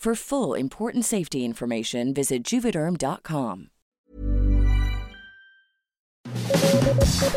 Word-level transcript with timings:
For 0.00 0.14
full 0.14 0.54
important 0.58 1.04
safety 1.04 1.44
information, 1.44 2.14
visit 2.14 2.42
juvederm.com. 2.42 3.66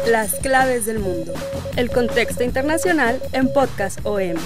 Las 0.07 0.35
claves 0.35 0.85
del 0.85 0.99
mundo. 0.99 1.33
El 1.75 1.89
contexto 1.89 2.41
internacional 2.41 3.21
en 3.33 3.51
Podcast 3.51 3.99
OM. 4.05 4.37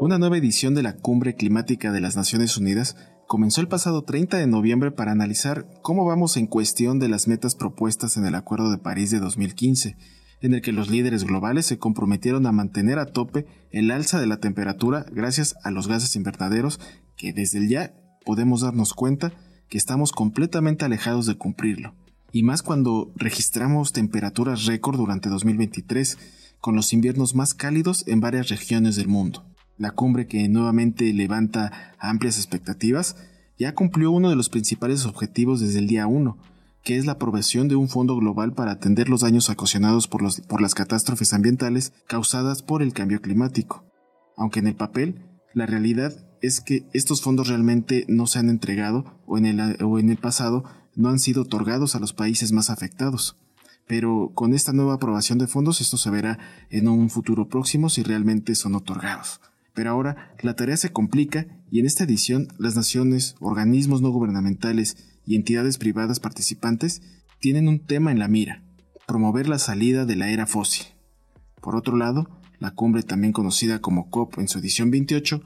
Una 0.00 0.18
nueva 0.18 0.36
edición 0.36 0.74
de 0.74 0.82
la 0.82 0.96
Cumbre 0.96 1.34
Climática 1.34 1.92
de 1.92 2.02
las 2.02 2.14
Naciones 2.14 2.58
Unidas 2.58 2.94
comenzó 3.26 3.60
el 3.60 3.68
pasado 3.68 4.02
30 4.02 4.38
de 4.38 4.46
noviembre 4.46 4.90
para 4.90 5.12
analizar 5.12 5.66
cómo 5.82 6.04
vamos 6.04 6.36
en 6.36 6.46
cuestión 6.46 6.98
de 6.98 7.08
las 7.08 7.28
metas 7.28 7.54
propuestas 7.54 8.16
en 8.16 8.26
el 8.26 8.34
Acuerdo 8.34 8.70
de 8.70 8.78
París 8.78 9.10
de 9.10 9.20
2015, 9.20 9.96
en 10.40 10.54
el 10.54 10.62
que 10.62 10.72
los 10.72 10.90
líderes 10.90 11.24
globales 11.24 11.66
se 11.66 11.78
comprometieron 11.78 12.46
a 12.46 12.52
mantener 12.52 12.98
a 12.98 13.06
tope 13.06 13.46
el 13.70 13.90
alza 13.90 14.20
de 14.20 14.26
la 14.26 14.38
temperatura 14.38 15.06
gracias 15.10 15.56
a 15.64 15.70
los 15.70 15.88
gases 15.88 16.16
invernaderos 16.16 16.80
que 17.16 17.32
desde 17.32 17.66
ya 17.68 17.94
podemos 18.24 18.60
darnos 18.60 18.94
cuenta 18.94 19.32
que 19.68 19.78
estamos 19.78 20.12
completamente 20.12 20.84
alejados 20.84 21.26
de 21.26 21.36
cumplirlo. 21.36 21.94
Y 22.32 22.42
más 22.42 22.62
cuando 22.62 23.12
registramos 23.16 23.92
temperaturas 23.92 24.66
récord 24.66 24.96
durante 24.96 25.28
2023, 25.28 26.18
con 26.60 26.74
los 26.74 26.92
inviernos 26.92 27.34
más 27.34 27.54
cálidos 27.54 28.04
en 28.08 28.20
varias 28.20 28.48
regiones 28.48 28.96
del 28.96 29.08
mundo. 29.08 29.44
La 29.76 29.90
cumbre 29.90 30.26
que 30.26 30.48
nuevamente 30.48 31.12
levanta 31.12 31.94
amplias 31.98 32.38
expectativas 32.38 33.16
ya 33.58 33.74
cumplió 33.74 34.10
uno 34.10 34.30
de 34.30 34.36
los 34.36 34.48
principales 34.48 35.06
objetivos 35.06 35.60
desde 35.60 35.78
el 35.78 35.86
día 35.86 36.06
1, 36.06 36.36
que 36.82 36.96
es 36.96 37.06
la 37.06 37.12
aprobación 37.12 37.66
de 37.68 37.76
un 37.76 37.88
fondo 37.88 38.16
global 38.16 38.52
para 38.52 38.72
atender 38.72 39.08
los 39.08 39.22
daños 39.22 39.48
ocasionados 39.50 40.06
por, 40.06 40.22
por 40.46 40.60
las 40.60 40.74
catástrofes 40.74 41.32
ambientales 41.32 41.92
causadas 42.06 42.62
por 42.62 42.82
el 42.82 42.92
cambio 42.92 43.20
climático. 43.20 43.84
Aunque 44.36 44.60
en 44.60 44.66
el 44.66 44.76
papel, 44.76 45.22
la 45.54 45.66
realidad 45.66 46.12
es 46.40 46.60
que 46.60 46.86
estos 46.92 47.22
fondos 47.22 47.48
realmente 47.48 48.04
no 48.08 48.26
se 48.26 48.38
han 48.38 48.50
entregado 48.50 49.20
o 49.26 49.38
en 49.38 49.46
el, 49.46 49.82
o 49.82 49.98
en 49.98 50.10
el 50.10 50.18
pasado 50.18 50.64
no 50.94 51.08
han 51.08 51.18
sido 51.18 51.42
otorgados 51.42 51.94
a 51.94 52.00
los 52.00 52.12
países 52.12 52.52
más 52.52 52.70
afectados. 52.70 53.38
Pero 53.86 54.30
con 54.34 54.54
esta 54.54 54.72
nueva 54.72 54.94
aprobación 54.94 55.38
de 55.38 55.46
fondos 55.46 55.80
esto 55.80 55.96
se 55.96 56.10
verá 56.10 56.38
en 56.70 56.88
un 56.88 57.10
futuro 57.10 57.48
próximo 57.48 57.88
si 57.88 58.02
realmente 58.02 58.54
son 58.54 58.74
otorgados. 58.74 59.40
Pero 59.74 59.90
ahora 59.90 60.34
la 60.42 60.54
tarea 60.54 60.76
se 60.76 60.90
complica 60.90 61.46
y 61.70 61.80
en 61.80 61.86
esta 61.86 62.04
edición 62.04 62.48
las 62.58 62.76
naciones, 62.76 63.34
organismos 63.40 64.00
no 64.00 64.10
gubernamentales 64.10 64.96
y 65.26 65.34
entidades 65.34 65.78
privadas 65.78 66.20
participantes 66.20 67.02
tienen 67.40 67.68
un 67.68 67.80
tema 67.80 68.12
en 68.12 68.18
la 68.18 68.28
mira, 68.28 68.62
promover 69.06 69.48
la 69.48 69.58
salida 69.58 70.06
de 70.06 70.16
la 70.16 70.30
era 70.30 70.46
fósil. 70.46 70.86
Por 71.60 71.76
otro 71.76 71.96
lado, 71.96 72.28
la 72.58 72.70
cumbre 72.70 73.02
también 73.02 73.32
conocida 73.32 73.80
como 73.80 74.08
COP 74.10 74.38
en 74.38 74.48
su 74.48 74.58
edición 74.58 74.90
28 74.90 75.42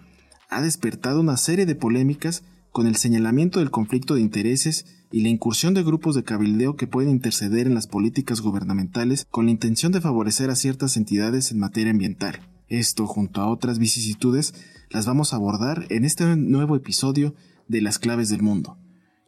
ha 0.50 0.62
despertado 0.62 1.20
una 1.20 1.36
serie 1.36 1.66
de 1.66 1.74
polémicas 1.74 2.42
con 2.70 2.86
el 2.86 2.96
señalamiento 2.96 3.58
del 3.58 3.70
conflicto 3.70 4.14
de 4.14 4.20
intereses 4.20 4.86
y 5.10 5.22
la 5.22 5.28
incursión 5.28 5.74
de 5.74 5.82
grupos 5.82 6.14
de 6.14 6.24
cabildeo 6.24 6.76
que 6.76 6.86
pueden 6.86 7.10
interceder 7.10 7.66
en 7.66 7.74
las 7.74 7.86
políticas 7.86 8.40
gubernamentales 8.40 9.26
con 9.30 9.46
la 9.46 9.50
intención 9.50 9.90
de 9.92 10.00
favorecer 10.00 10.50
a 10.50 10.56
ciertas 10.56 10.96
entidades 10.96 11.50
en 11.50 11.58
materia 11.58 11.90
ambiental. 11.90 12.40
Esto, 12.68 13.06
junto 13.06 13.40
a 13.40 13.50
otras 13.50 13.78
vicisitudes, 13.78 14.52
las 14.90 15.06
vamos 15.06 15.32
a 15.32 15.36
abordar 15.36 15.86
en 15.88 16.04
este 16.04 16.36
nuevo 16.36 16.76
episodio 16.76 17.34
de 17.66 17.80
Las 17.80 17.98
Claves 17.98 18.28
del 18.28 18.42
Mundo. 18.42 18.76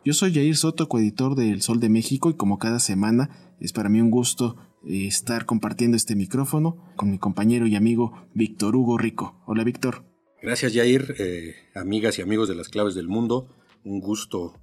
Yo 0.04 0.12
soy 0.12 0.34
Jair 0.34 0.56
Soto, 0.56 0.90
coeditor 0.90 1.36
de 1.36 1.50
El 1.50 1.62
Sol 1.62 1.80
de 1.80 1.88
México, 1.88 2.28
y 2.28 2.34
como 2.34 2.58
cada 2.58 2.80
semana, 2.80 3.54
es 3.58 3.72
para 3.72 3.88
mí 3.88 3.98
un 4.02 4.10
gusto 4.10 4.56
eh, 4.86 5.06
estar 5.06 5.46
compartiendo 5.46 5.96
este 5.96 6.16
micrófono 6.16 6.92
con 6.96 7.10
mi 7.10 7.18
compañero 7.18 7.66
y 7.66 7.76
amigo 7.76 8.12
Víctor 8.34 8.76
Hugo 8.76 8.98
Rico. 8.98 9.42
Hola, 9.46 9.64
Víctor. 9.64 10.04
Gracias, 10.42 10.74
Jair. 10.74 11.14
Eh, 11.18 11.54
amigas 11.74 12.18
y 12.18 12.22
amigos 12.22 12.46
de 12.46 12.54
Las 12.54 12.68
Claves 12.68 12.94
del 12.94 13.08
Mundo, 13.08 13.48
un 13.84 14.00
gusto 14.00 14.54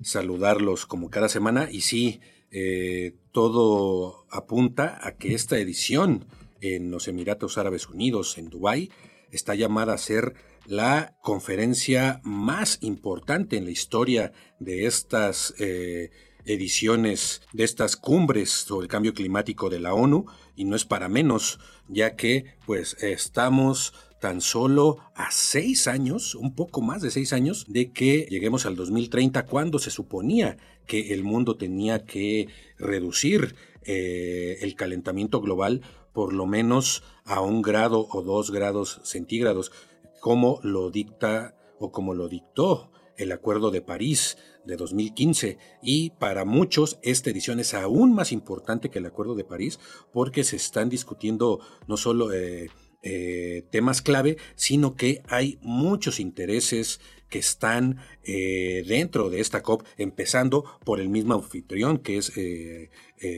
saludarlos 0.00 0.86
como 0.86 1.10
cada 1.10 1.28
semana. 1.28 1.68
Y 1.70 1.82
sí, 1.82 2.20
eh, 2.50 3.14
todo 3.30 4.26
apunta 4.30 4.98
a 5.02 5.16
que 5.16 5.34
esta 5.34 5.58
edición 5.58 6.24
en 6.62 6.90
los 6.90 7.08
Emiratos 7.08 7.58
Árabes 7.58 7.88
Unidos, 7.88 8.38
en 8.38 8.48
Dubái, 8.48 8.90
está 9.30 9.54
llamada 9.54 9.92
a 9.94 9.98
ser 9.98 10.34
la 10.64 11.16
conferencia 11.22 12.20
más 12.22 12.78
importante 12.80 13.56
en 13.56 13.64
la 13.64 13.72
historia 13.72 14.32
de 14.60 14.86
estas 14.86 15.54
eh, 15.58 16.10
ediciones, 16.44 17.42
de 17.52 17.64
estas 17.64 17.96
cumbres 17.96 18.50
sobre 18.50 18.84
el 18.84 18.90
cambio 18.90 19.12
climático 19.12 19.70
de 19.70 19.80
la 19.80 19.92
ONU, 19.92 20.26
y 20.54 20.64
no 20.64 20.76
es 20.76 20.84
para 20.84 21.08
menos, 21.08 21.58
ya 21.88 22.14
que 22.14 22.56
pues 22.64 22.96
estamos 23.02 23.92
tan 24.20 24.40
solo 24.40 24.98
a 25.16 25.32
seis 25.32 25.88
años, 25.88 26.36
un 26.36 26.54
poco 26.54 26.80
más 26.80 27.02
de 27.02 27.10
seis 27.10 27.32
años, 27.32 27.66
de 27.68 27.90
que 27.90 28.28
lleguemos 28.30 28.66
al 28.66 28.76
2030, 28.76 29.46
cuando 29.46 29.80
se 29.80 29.90
suponía 29.90 30.58
que 30.86 31.12
el 31.12 31.24
mundo 31.24 31.56
tenía 31.56 32.04
que 32.04 32.46
reducir 32.78 33.56
eh, 33.84 34.58
el 34.60 34.76
calentamiento 34.76 35.40
global 35.40 35.82
por 36.12 36.32
lo 36.32 36.46
menos 36.46 37.02
a 37.24 37.40
un 37.40 37.62
grado 37.62 38.06
o 38.10 38.22
dos 38.22 38.50
grados 38.50 39.00
centígrados, 39.04 39.72
como 40.20 40.60
lo 40.62 40.90
dicta 40.90 41.56
o 41.78 41.90
como 41.90 42.14
lo 42.14 42.28
dictó 42.28 42.90
el 43.16 43.32
Acuerdo 43.32 43.70
de 43.70 43.82
París 43.82 44.38
de 44.64 44.76
2015 44.76 45.58
y 45.82 46.10
para 46.10 46.44
muchos 46.44 46.98
esta 47.02 47.30
edición 47.30 47.60
es 47.60 47.74
aún 47.74 48.14
más 48.14 48.32
importante 48.32 48.90
que 48.90 49.00
el 49.00 49.06
Acuerdo 49.06 49.34
de 49.34 49.44
París 49.44 49.80
porque 50.12 50.44
se 50.44 50.56
están 50.56 50.88
discutiendo 50.88 51.60
no 51.86 51.96
solo 51.96 52.32
eh, 52.32 52.70
eh, 53.02 53.64
temas 53.70 54.02
clave, 54.02 54.36
sino 54.54 54.94
que 54.94 55.22
hay 55.28 55.58
muchos 55.62 56.20
intereses 56.20 57.00
que 57.32 57.38
están 57.38 57.96
eh, 58.24 58.84
dentro 58.86 59.30
de 59.30 59.40
esta 59.40 59.62
COP, 59.62 59.86
empezando 59.96 60.64
por 60.84 61.00
el 61.00 61.08
mismo 61.08 61.32
anfitrión, 61.32 61.96
que 61.96 62.18
es 62.18 62.30
eh, 62.36 62.90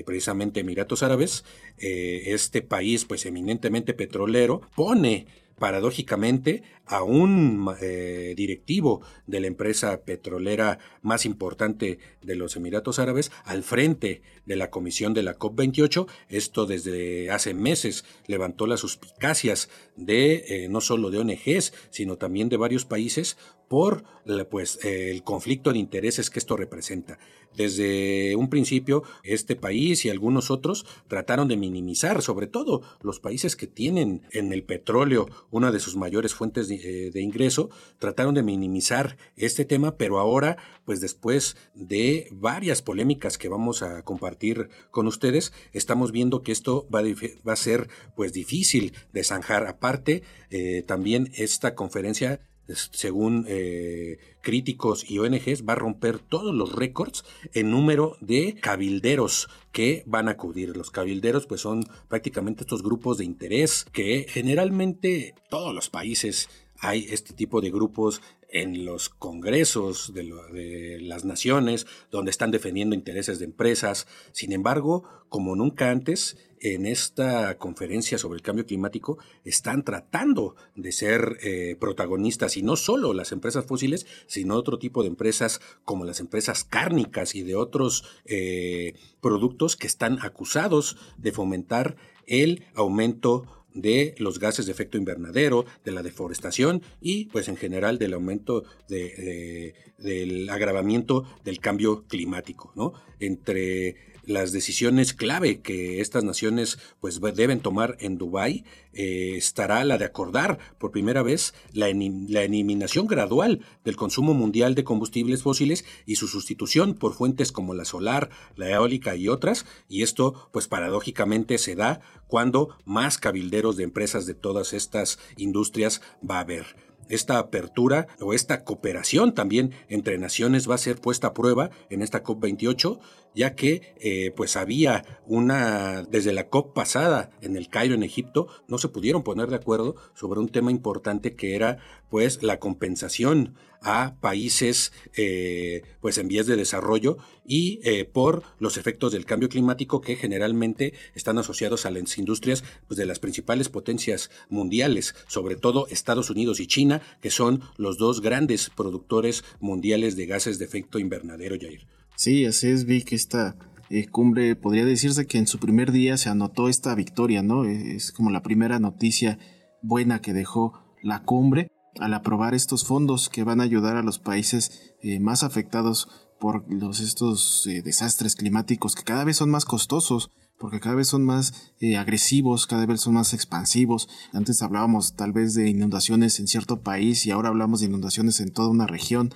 precisamente 0.05 0.61
Emiratos 0.61 1.05
Árabes. 1.05 1.45
este 1.79 2.61
país, 2.61 3.05
pues 3.05 3.25
eminentemente 3.25 3.95
petrolero, 3.95 4.63
pone 4.75 5.27
paradójicamente 5.59 6.63
a 6.87 7.03
un 7.03 7.75
eh, 7.81 8.35
directivo 8.37 9.01
de 9.27 9.41
la 9.41 9.47
empresa 9.47 10.03
petrolera 10.03 10.79
más 11.01 11.25
importante 11.25 11.99
de 12.23 12.35
los 12.35 12.57
Emiratos 12.57 12.99
Árabes 12.99 13.31
al 13.45 13.63
frente 13.63 14.23
de 14.45 14.57
la 14.57 14.71
comisión 14.71 15.15
de 15.15 15.23
la 15.23 15.39
COP28. 15.39 16.07
Esto 16.29 16.67
desde 16.67 17.31
hace 17.31 17.55
meses 17.55 18.05
levantó 18.27 18.67
las 18.67 18.81
suspicacias 18.81 19.71
de 19.97 20.45
eh, 20.49 20.69
no 20.69 20.81
solo 20.81 21.11
de 21.11 21.19
ONGs, 21.19 21.73
sino 21.91 22.17
también 22.17 22.49
de 22.49 22.57
varios 22.57 22.85
países 22.85 23.39
por 23.75 24.05
pues, 24.51 24.79
el 24.85 25.25
conflicto 25.25 25.73
de 25.73 25.81
intereses 25.81 26.31
que 26.31 26.39
esto 26.39 26.57
representa. 26.57 27.19
Desde 27.57 28.37
un 28.37 28.49
principio, 28.49 29.03
este 29.25 29.57
país 29.57 30.05
y 30.05 30.11
algunos 30.11 30.53
otros 30.53 30.87
trataron 31.09 31.49
de 31.49 31.57
minimizar, 31.57 32.23
sobre 32.23 32.47
todo 32.47 32.83
los 33.03 33.19
países 33.19 33.57
que 33.57 33.67
tienen 33.67 34.23
en 34.31 34.53
el 34.53 34.63
petróleo 34.63 35.27
una 35.51 35.73
de 35.73 35.81
sus 35.81 35.97
mayores 35.97 36.35
fuentes 36.35 36.69
de, 36.69 37.11
de, 37.13 37.21
ingreso, 37.21 37.69
trataron 37.99 38.35
de 38.35 38.45
minimizar 38.45 39.17
este 39.35 39.65
tema, 39.65 39.97
pero 39.97 40.21
ahora, 40.21 40.57
pues 40.85 41.01
después 41.01 41.57
de 41.75 42.29
varias 42.31 42.81
polémicas 42.81 43.39
que 43.39 43.49
vamos 43.49 43.83
a 43.83 44.05
compartir 44.05 44.69
con 44.93 45.09
ustedes, 45.09 45.53
estamos 45.73 46.13
viendo 46.13 46.43
que 46.43 46.53
esto 46.53 46.87
va, 46.95 47.03
va 47.03 47.53
a 47.53 47.57
ser 47.57 47.89
pues 48.15 48.33
difícil 48.33 48.95
de 49.13 49.25
zanjar. 49.25 49.67
Aparte, 49.67 50.23
eh, 50.51 50.85
también 50.87 51.33
esta 51.35 51.75
conferencia 51.75 52.41
según 52.69 53.45
eh, 53.49 54.19
críticos 54.41 55.09
y 55.09 55.19
ONGs, 55.19 55.67
va 55.69 55.75
a 55.75 55.77
romper 55.77 56.19
todos 56.19 56.55
los 56.55 56.73
récords 56.73 57.25
en 57.53 57.71
número 57.71 58.17
de 58.21 58.55
cabilderos 58.55 59.49
que 59.73 60.03
van 60.07 60.29
a 60.29 60.33
acudir. 60.33 60.77
Los 60.77 60.91
cabilderos 60.91 61.47
pues 61.47 61.61
son 61.61 61.85
prácticamente 62.09 62.63
estos 62.63 62.83
grupos 62.83 63.19
de 63.19 63.25
interés 63.25 63.87
que 63.93 64.27
generalmente 64.29 65.35
todos 65.51 65.75
los 65.75 65.91
países 65.91 66.49
hay 66.79 67.07
este 67.11 67.33
tipo 67.35 67.61
de 67.61 67.71
grupos 67.71 68.21
en 68.55 68.85
los 68.85 69.09
congresos 69.09 70.15
de, 70.15 70.99
las 71.01 71.25
naciones, 71.25 71.87
donde 72.11 72.31
están 72.31 72.53
defendiendo 72.53 72.95
intereses 72.95 73.39
de 73.41 73.47
empresas. 73.47 74.07
Sin 74.33 74.53
embargo, 74.53 75.03
como 75.29 75.57
nunca 75.57 75.91
antes, 75.91 76.37
en 76.65 76.87
esta 76.87 77.59
conferencia 77.59 78.17
sobre 78.17 78.37
el 78.37 78.43
cambio 78.43 78.65
climático 78.65 79.19
están 79.45 79.85
tratando 79.85 80.57
de 80.75 80.93
ser 80.93 81.37
eh, 81.43 81.77
protagonistas 81.79 82.57
y 82.57 82.63
no 82.63 82.77
solo 82.77 83.13
las 83.13 83.33
empresas 83.33 83.67
fósiles, 83.67 84.07
sino 84.27 84.55
otro 84.55 84.79
tipo 84.79 85.03
de 85.03 85.09
empresas 85.09 85.61
como 85.85 86.07
las 86.07 86.21
empresas 86.21 86.65
cárnicas 86.65 87.35
y 87.35 87.43
de 87.43 87.55
otros 87.55 88.05
eh, 88.25 88.95
productos 89.21 89.77
que 89.77 89.87
están 89.87 90.19
acusados 90.23 90.97
de 91.19 91.33
fomentar 91.33 91.97
el 92.27 92.65
aumento 92.75 93.45
de 93.75 94.15
los 94.17 94.39
gases 94.39 94.65
de 94.65 94.73
efecto 94.73 94.97
invernadero, 94.97 95.67
de 95.85 95.93
la 95.93 96.03
deforestación 96.03 96.81
y 96.99 97.27
pues 97.27 97.49
en 97.49 97.57
general 97.57 97.99
del 97.99 98.15
aumento 98.15 98.65
de, 98.89 99.75
del 99.99 100.49
agravamiento 100.49 101.25
del 101.45 101.59
cambio 101.59 102.05
climático, 102.07 102.73
¿no? 102.75 102.95
Entre 103.19 104.14
las 104.27 104.53
decisiones 104.53 105.15
clave 105.15 105.61
que 105.61 106.01
estas 106.01 106.25
naciones 106.25 106.79
pues 107.01 107.21
deben 107.21 107.61
tomar 107.61 107.97
en 108.01 108.19
Dubái 108.19 108.65
eh, 108.93 109.35
estará 109.37 109.85
la 109.85 109.99
de 109.99 110.05
acordar 110.05 110.59
por 110.79 110.91
primera 110.91 111.23
vez 111.23 111.55
la, 111.73 111.87
la, 112.29 112.43
eliminación 112.43 113.07
gradual 113.07 113.61
del 113.85 113.97
consumo 113.97 114.35
mundial 114.35 114.75
de 114.75 114.85
combustibles 114.85 115.43
fósiles 115.43 115.85
y 116.07 116.17
su 116.17 116.29
sustitución 116.29 116.95
por 116.95 117.15
fuentes 117.15 117.53
como 117.53 117.75
la 117.75 117.85
solar, 117.85 118.31
la 118.57 118.71
eólica 118.71 119.17
y 119.17 119.29
otras. 119.29 119.67
Y 119.89 120.03
esto 120.03 120.49
pues 120.53 120.69
paradójicamente 120.69 121.59
se 121.59 121.75
da 121.75 122.01
cuando 122.29 122.77
más 122.85 123.19
cabilderos 123.19 123.77
de 123.77 123.85
empresas 123.85 124.27
de 124.27 124.35
todas 124.35 124.73
estas 124.73 125.19
industrias 125.37 126.01
va 126.29 126.39
a 126.39 126.41
haber. 126.41 126.77
Esta 127.09 127.39
apertura 127.39 128.07
o 128.21 128.33
esta 128.33 128.65
cooperación 128.65 129.35
también 129.35 129.73
entre 129.89 130.19
naciones 130.19 130.69
va 130.69 130.77
a 130.77 130.79
ser 130.79 131.01
puesta 131.01 131.29
a 131.29 131.35
prueba 131.35 131.71
en 131.91 132.01
esta 132.01 132.23
COP28 132.23 132.99
ya 133.35 133.55
que 133.55 133.95
eh, 134.01 134.33
pues 134.37 134.57
había 134.57 135.21
una, 135.27 136.03
desde 136.05 136.33
la 136.33 136.49
COP 136.49 136.75
pasada 136.75 137.31
en 137.41 137.57
el 137.57 137.69
Cairo, 137.69 137.95
en 137.95 138.03
Egipto, 138.03 138.49
no 138.69 138.79
se 138.79 138.89
pudieron 138.89 139.23
poner 139.23 139.49
de 139.49 139.57
acuerdo 139.57 139.97
sobre 140.15 140.41
un 140.41 140.49
tema 140.49 140.71
importante 140.71 141.35
que 141.35 141.55
era 141.55 141.79
pues 142.11 142.43
la 142.43 142.59
compensación 142.61 143.55
a 143.85 144.17
países 144.21 144.93
eh, 145.17 145.83
pues 146.01 146.17
en 146.19 146.27
vías 146.27 146.47
de 146.47 146.57
desarrollo 146.57 147.19
y 147.47 147.81
eh, 147.85 148.07
por 148.07 148.43
los 148.59 148.79
efectos 148.79 149.13
del 149.13 149.27
cambio 149.27 149.51
climático 149.51 150.01
que 150.01 150.17
generalmente 150.17 150.95
están 151.15 151.39
asociados 151.39 151.85
a 151.85 151.91
las 151.91 152.17
industrias 152.19 152.65
pues, 152.89 152.97
de 152.97 153.05
las 153.05 153.19
principales 153.19 153.69
potencias 153.69 154.31
mundiales, 154.49 155.15
sobre 155.27 155.57
todo 155.57 155.87
Estados 155.89 156.31
Unidos 156.31 156.61
y 156.61 156.67
China, 156.67 157.03
que 157.21 157.31
son 157.31 157.61
los 157.77 157.99
dos 157.99 158.23
grandes 158.23 158.71
productores 158.71 159.45
mundiales 159.61 160.17
de 160.17 160.27
gases 160.27 160.59
de 160.59 160.65
efecto 160.65 160.99
invernadero, 160.99 161.57
Jair. 161.61 161.87
Sí, 162.17 162.47
así 162.47 162.69
es, 162.69 162.85
vi 162.85 163.03
que 163.03 163.17
esta 163.17 163.57
eh, 163.91 164.09
cumbre 164.09 164.57
podría 164.57 164.85
decirse 164.85 165.27
que 165.27 165.39
en 165.39 165.47
su 165.47 165.59
primer 165.59 165.93
día 165.93 166.17
se 166.17 166.29
anotó 166.29 166.69
esta 166.69 166.95
victoria, 166.95 167.43
¿no? 167.43 167.65
Eh, 167.65 167.97
es 167.97 168.13
como 168.13 168.31
la 168.31 168.43
primera 168.43 168.79
noticia 168.79 169.39
buena 169.83 170.21
que 170.21 170.33
dejó 170.33 170.73
la 171.03 171.23
cumbre 171.23 171.69
al 172.01 172.15
aprobar 172.15 172.55
estos 172.55 172.85
fondos 172.85 173.29
que 173.29 173.45
van 173.45 173.61
a 173.61 173.65
ayudar 173.65 173.97
a 173.97 174.03
los 174.03 174.19
países 174.19 174.95
eh, 175.03 175.21
más 175.21 175.43
afectados 175.43 176.09
por 176.41 176.65
los, 176.73 177.01
estos 177.01 177.69
desastres 177.85 178.37
climáticos 178.37 178.95
que 178.95 179.05
cada 179.05 179.25
vez 179.25 179.37
son 179.37 179.51
más 179.51 179.65
costosos 179.65 180.31
porque 180.59 180.81
cada 180.81 180.95
vez 180.95 181.09
son 181.09 181.25
más 181.25 181.73
agresivos, 181.99 182.67
cada 182.67 182.87
vez 182.87 183.01
son 183.01 183.15
más 183.15 183.35
expansivos. 183.35 184.09
Antes 184.33 184.63
hablábamos 184.63 185.15
tal 185.15 185.33
vez 185.33 185.55
de 185.55 185.69
inundaciones 185.69 186.39
en 186.41 186.47
cierto 186.47 186.81
país 186.81 187.27
y 187.27 187.31
ahora 187.31 187.49
hablamos 187.49 187.81
de 187.81 187.87
inundaciones 187.87 188.41
en 188.41 188.53
toda 188.53 188.69
una 188.69 188.87
región 188.87 189.33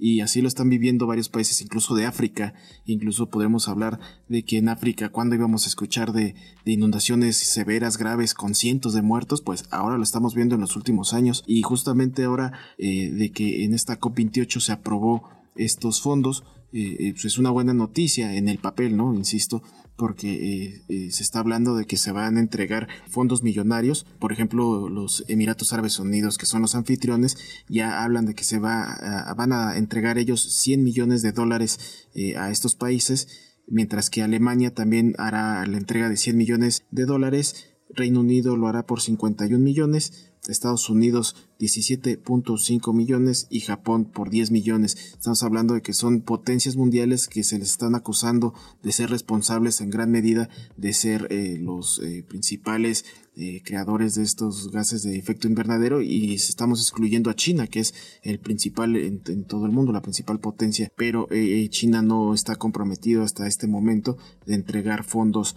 y 0.00 0.20
así 0.20 0.40
lo 0.40 0.48
están 0.48 0.70
viviendo 0.70 1.06
varios 1.06 1.28
países, 1.28 1.60
incluso 1.60 1.94
de 1.94 2.06
África. 2.06 2.54
Incluso 2.86 3.28
podemos 3.28 3.68
hablar 3.68 4.00
de 4.28 4.44
que 4.44 4.58
en 4.58 4.68
África, 4.68 5.10
cuando 5.10 5.34
íbamos 5.34 5.64
a 5.64 5.68
escuchar 5.68 6.12
de, 6.12 6.34
inundaciones 6.64 7.36
severas, 7.36 7.98
graves, 7.98 8.32
con 8.34 8.54
cientos 8.54 8.94
de 8.94 9.02
muertos, 9.02 9.42
pues 9.42 9.64
ahora 9.70 9.96
lo 9.96 10.02
estamos 10.02 10.34
viendo 10.34 10.54
en 10.54 10.60
los 10.60 10.76
últimos 10.76 11.12
años. 11.12 11.44
Y 11.46 11.62
justamente 11.62 12.24
ahora 12.24 12.52
eh, 12.78 13.10
de 13.10 13.30
que 13.30 13.64
en 13.64 13.74
esta 13.74 14.00
COP28 14.00 14.60
se 14.60 14.72
aprobó 14.72 15.28
estos 15.56 16.00
fondos, 16.00 16.44
eh, 16.72 16.96
eh, 17.00 17.12
pues 17.12 17.24
es 17.24 17.38
una 17.38 17.50
buena 17.50 17.74
noticia 17.74 18.34
en 18.36 18.48
el 18.48 18.58
papel, 18.58 18.96
¿no? 18.96 19.12
Insisto, 19.14 19.62
porque 19.96 20.82
eh, 20.88 21.10
se 21.10 21.22
está 21.22 21.40
hablando 21.40 21.74
de 21.74 21.84
que 21.84 21.96
se 21.96 22.12
van 22.12 22.36
a 22.36 22.40
entregar 22.40 22.88
fondos 23.08 23.42
millonarios. 23.42 24.06
Por 24.18 24.32
ejemplo, 24.32 24.88
los 24.88 25.24
Emiratos 25.28 25.72
Árabes 25.72 25.98
Unidos, 25.98 26.38
que 26.38 26.46
son 26.46 26.62
los 26.62 26.74
anfitriones, 26.74 27.36
ya 27.68 28.02
hablan 28.04 28.26
de 28.26 28.34
que 28.34 28.44
se 28.44 28.58
va 28.58 29.34
van 29.36 29.52
a 29.52 29.76
entregar 29.76 30.18
ellos 30.18 30.40
100 30.40 30.84
millones 30.84 31.22
de 31.22 31.32
dólares 31.32 32.08
a 32.36 32.50
estos 32.50 32.74
países, 32.76 33.28
mientras 33.66 34.10
que 34.10 34.22
Alemania 34.22 34.74
también 34.74 35.14
hará 35.18 35.66
la 35.66 35.78
entrega 35.78 36.08
de 36.08 36.16
100 36.16 36.36
millones 36.36 36.84
de 36.90 37.04
dólares. 37.04 37.66
Reino 37.92 38.20
Unido 38.20 38.56
lo 38.56 38.68
hará 38.68 38.86
por 38.86 39.00
51 39.00 39.58
millones, 39.58 40.32
Estados 40.48 40.88
Unidos 40.88 41.49
17.5 41.60 42.94
millones 42.94 43.46
y 43.50 43.60
Japón 43.60 44.06
por 44.06 44.30
10 44.30 44.50
millones. 44.50 44.96
Estamos 45.12 45.42
hablando 45.42 45.74
de 45.74 45.82
que 45.82 45.92
son 45.92 46.22
potencias 46.22 46.76
mundiales 46.76 47.28
que 47.28 47.44
se 47.44 47.58
les 47.58 47.68
están 47.68 47.94
acusando 47.94 48.54
de 48.82 48.92
ser 48.92 49.10
responsables 49.10 49.82
en 49.82 49.90
gran 49.90 50.10
medida 50.10 50.48
de 50.78 50.94
ser 50.94 51.26
eh, 51.30 51.58
los 51.60 52.00
eh, 52.02 52.24
principales 52.26 53.04
eh, 53.36 53.62
creadores 53.64 54.14
de 54.14 54.22
estos 54.22 54.70
gases 54.70 55.02
de 55.02 55.16
efecto 55.16 55.48
invernadero 55.48 56.02
y 56.02 56.34
estamos 56.34 56.80
excluyendo 56.80 57.30
a 57.30 57.36
China, 57.36 57.66
que 57.66 57.80
es 57.80 57.94
el 58.22 58.38
principal 58.38 58.96
en, 58.96 59.44
todo 59.44 59.66
el 59.66 59.72
mundo, 59.72 59.92
la 59.92 60.02
principal 60.02 60.40
potencia, 60.40 60.90
pero 60.96 61.28
China 61.70 62.02
no 62.02 62.34
está 62.34 62.56
comprometido 62.56 63.22
hasta 63.22 63.46
este 63.46 63.66
momento 63.66 64.18
de 64.46 64.54
entregar 64.54 65.04
fondos 65.04 65.56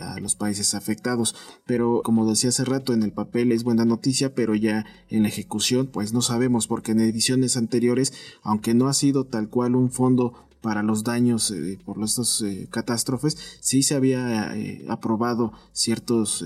a 0.00 0.18
los 0.20 0.36
países 0.36 0.74
afectados. 0.74 1.34
Pero 1.66 2.02
como 2.02 2.28
decía 2.28 2.50
hace 2.50 2.64
rato, 2.64 2.94
en 2.94 3.02
el 3.02 3.12
papel 3.12 3.52
es 3.52 3.64
buena 3.64 3.84
noticia, 3.84 4.34
pero 4.34 4.54
ya 4.54 4.86
en 5.10 5.24
la 5.24 5.28
ejecución, 5.38 5.86
pues 5.86 6.12
no 6.12 6.22
sabemos, 6.22 6.66
porque 6.66 6.92
en 6.92 7.00
ediciones 7.00 7.56
anteriores, 7.56 8.12
aunque 8.42 8.74
no 8.74 8.88
ha 8.88 8.94
sido 8.94 9.24
tal 9.24 9.48
cual 9.48 9.76
un 9.76 9.90
fondo 9.90 10.48
para 10.60 10.82
los 10.82 11.04
daños 11.04 11.50
eh, 11.50 11.78
por 11.84 12.02
estas 12.02 12.42
eh, 12.42 12.66
catástrofes, 12.70 13.36
sí 13.60 13.82
se 13.82 13.94
había 13.94 14.56
eh, 14.56 14.84
aprobado 14.88 15.52
ciertas 15.72 16.44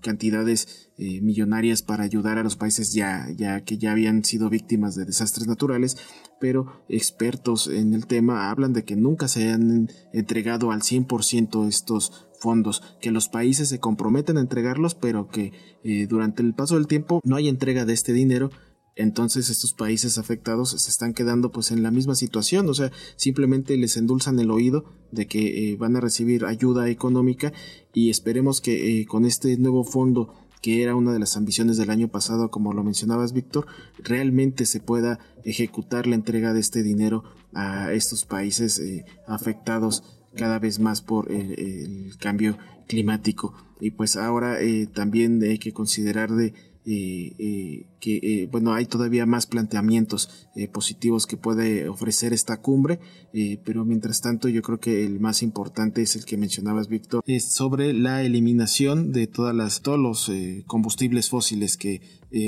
cantidades 0.00 0.90
millonarias 0.96 1.82
para 1.82 2.04
ayudar 2.04 2.38
a 2.38 2.44
los 2.44 2.54
países 2.56 2.92
ya, 2.92 3.28
ya 3.36 3.64
que 3.64 3.78
ya 3.78 3.90
habían 3.90 4.24
sido 4.24 4.48
víctimas 4.48 4.94
de 4.94 5.04
desastres 5.04 5.48
naturales, 5.48 5.96
pero 6.40 6.84
expertos 6.88 7.66
en 7.66 7.94
el 7.94 8.06
tema 8.06 8.50
hablan 8.50 8.72
de 8.72 8.84
que 8.84 8.94
nunca 8.94 9.26
se 9.26 9.50
han 9.50 9.90
entregado 10.12 10.70
al 10.70 10.82
100% 10.82 11.66
estos 11.66 12.28
fondos, 12.44 12.82
que 13.00 13.10
los 13.10 13.28
países 13.30 13.70
se 13.70 13.80
comprometen 13.80 14.36
a 14.36 14.42
entregarlos, 14.42 14.94
pero 14.94 15.28
que 15.28 15.52
eh, 15.82 16.06
durante 16.06 16.42
el 16.42 16.54
paso 16.54 16.74
del 16.74 16.86
tiempo 16.86 17.22
no 17.24 17.36
hay 17.36 17.48
entrega 17.48 17.86
de 17.86 17.94
este 17.94 18.12
dinero 18.12 18.50
entonces 18.96 19.50
estos 19.50 19.72
países 19.72 20.18
afectados 20.18 20.70
se 20.70 20.90
están 20.90 21.14
quedando 21.14 21.50
pues 21.50 21.72
en 21.72 21.82
la 21.82 21.90
misma 21.90 22.14
situación, 22.14 22.68
o 22.68 22.74
sea, 22.74 22.92
simplemente 23.16 23.76
les 23.76 23.96
endulzan 23.96 24.38
el 24.38 24.50
oído 24.50 24.84
de 25.10 25.26
que 25.26 25.72
eh, 25.72 25.76
van 25.76 25.96
a 25.96 26.00
recibir 26.00 26.44
ayuda 26.44 26.88
económica 26.88 27.52
y 27.92 28.10
esperemos 28.10 28.60
que 28.60 29.00
eh, 29.00 29.06
con 29.06 29.24
este 29.24 29.56
nuevo 29.56 29.82
fondo 29.82 30.34
que 30.62 30.82
era 30.82 30.94
una 30.94 31.12
de 31.12 31.18
las 31.18 31.36
ambiciones 31.36 31.76
del 31.76 31.90
año 31.90 32.08
pasado, 32.08 32.50
como 32.50 32.72
lo 32.72 32.84
mencionabas 32.84 33.32
Víctor, 33.32 33.66
realmente 33.98 34.64
se 34.64 34.80
pueda 34.80 35.18
ejecutar 35.44 36.06
la 36.06 36.14
entrega 36.14 36.54
de 36.54 36.60
este 36.60 36.82
dinero 36.82 37.24
a 37.52 37.92
estos 37.92 38.24
países 38.24 38.80
afectados 39.26 40.23
cada 40.36 40.58
vez 40.58 40.78
más 40.78 41.00
por 41.02 41.30
el, 41.30 42.16
cambio 42.18 42.58
climático. 42.86 43.54
Y 43.80 43.90
pues 43.90 44.16
ahora 44.16 44.60
eh, 44.60 44.86
también 44.86 45.42
hay 45.42 45.58
que 45.58 45.72
considerar 45.72 46.30
de 46.32 46.54
que 46.84 48.48
bueno 48.52 48.74
hay 48.74 48.84
todavía 48.84 49.24
más 49.24 49.46
planteamientos 49.46 50.50
positivos 50.70 51.26
que 51.26 51.38
puede 51.38 51.88
ofrecer 51.88 52.34
esta 52.34 52.60
cumbre 52.60 53.00
pero 53.64 53.86
mientras 53.86 54.20
tanto 54.20 54.50
yo 54.50 54.60
creo 54.60 54.78
que 54.80 55.06
el 55.06 55.18
más 55.18 55.42
importante 55.42 56.02
es 56.02 56.14
el 56.14 56.26
que 56.26 56.36
mencionabas 56.36 56.88
Víctor 56.88 57.24
es 57.26 57.52
sobre 57.52 57.94
la 57.94 58.22
eliminación 58.22 59.12
de 59.12 59.26
todas 59.26 59.54
las 59.54 59.80
todos 59.80 59.98
los 59.98 60.30
combustibles 60.66 61.30
fósiles 61.30 61.78
que 61.78 62.02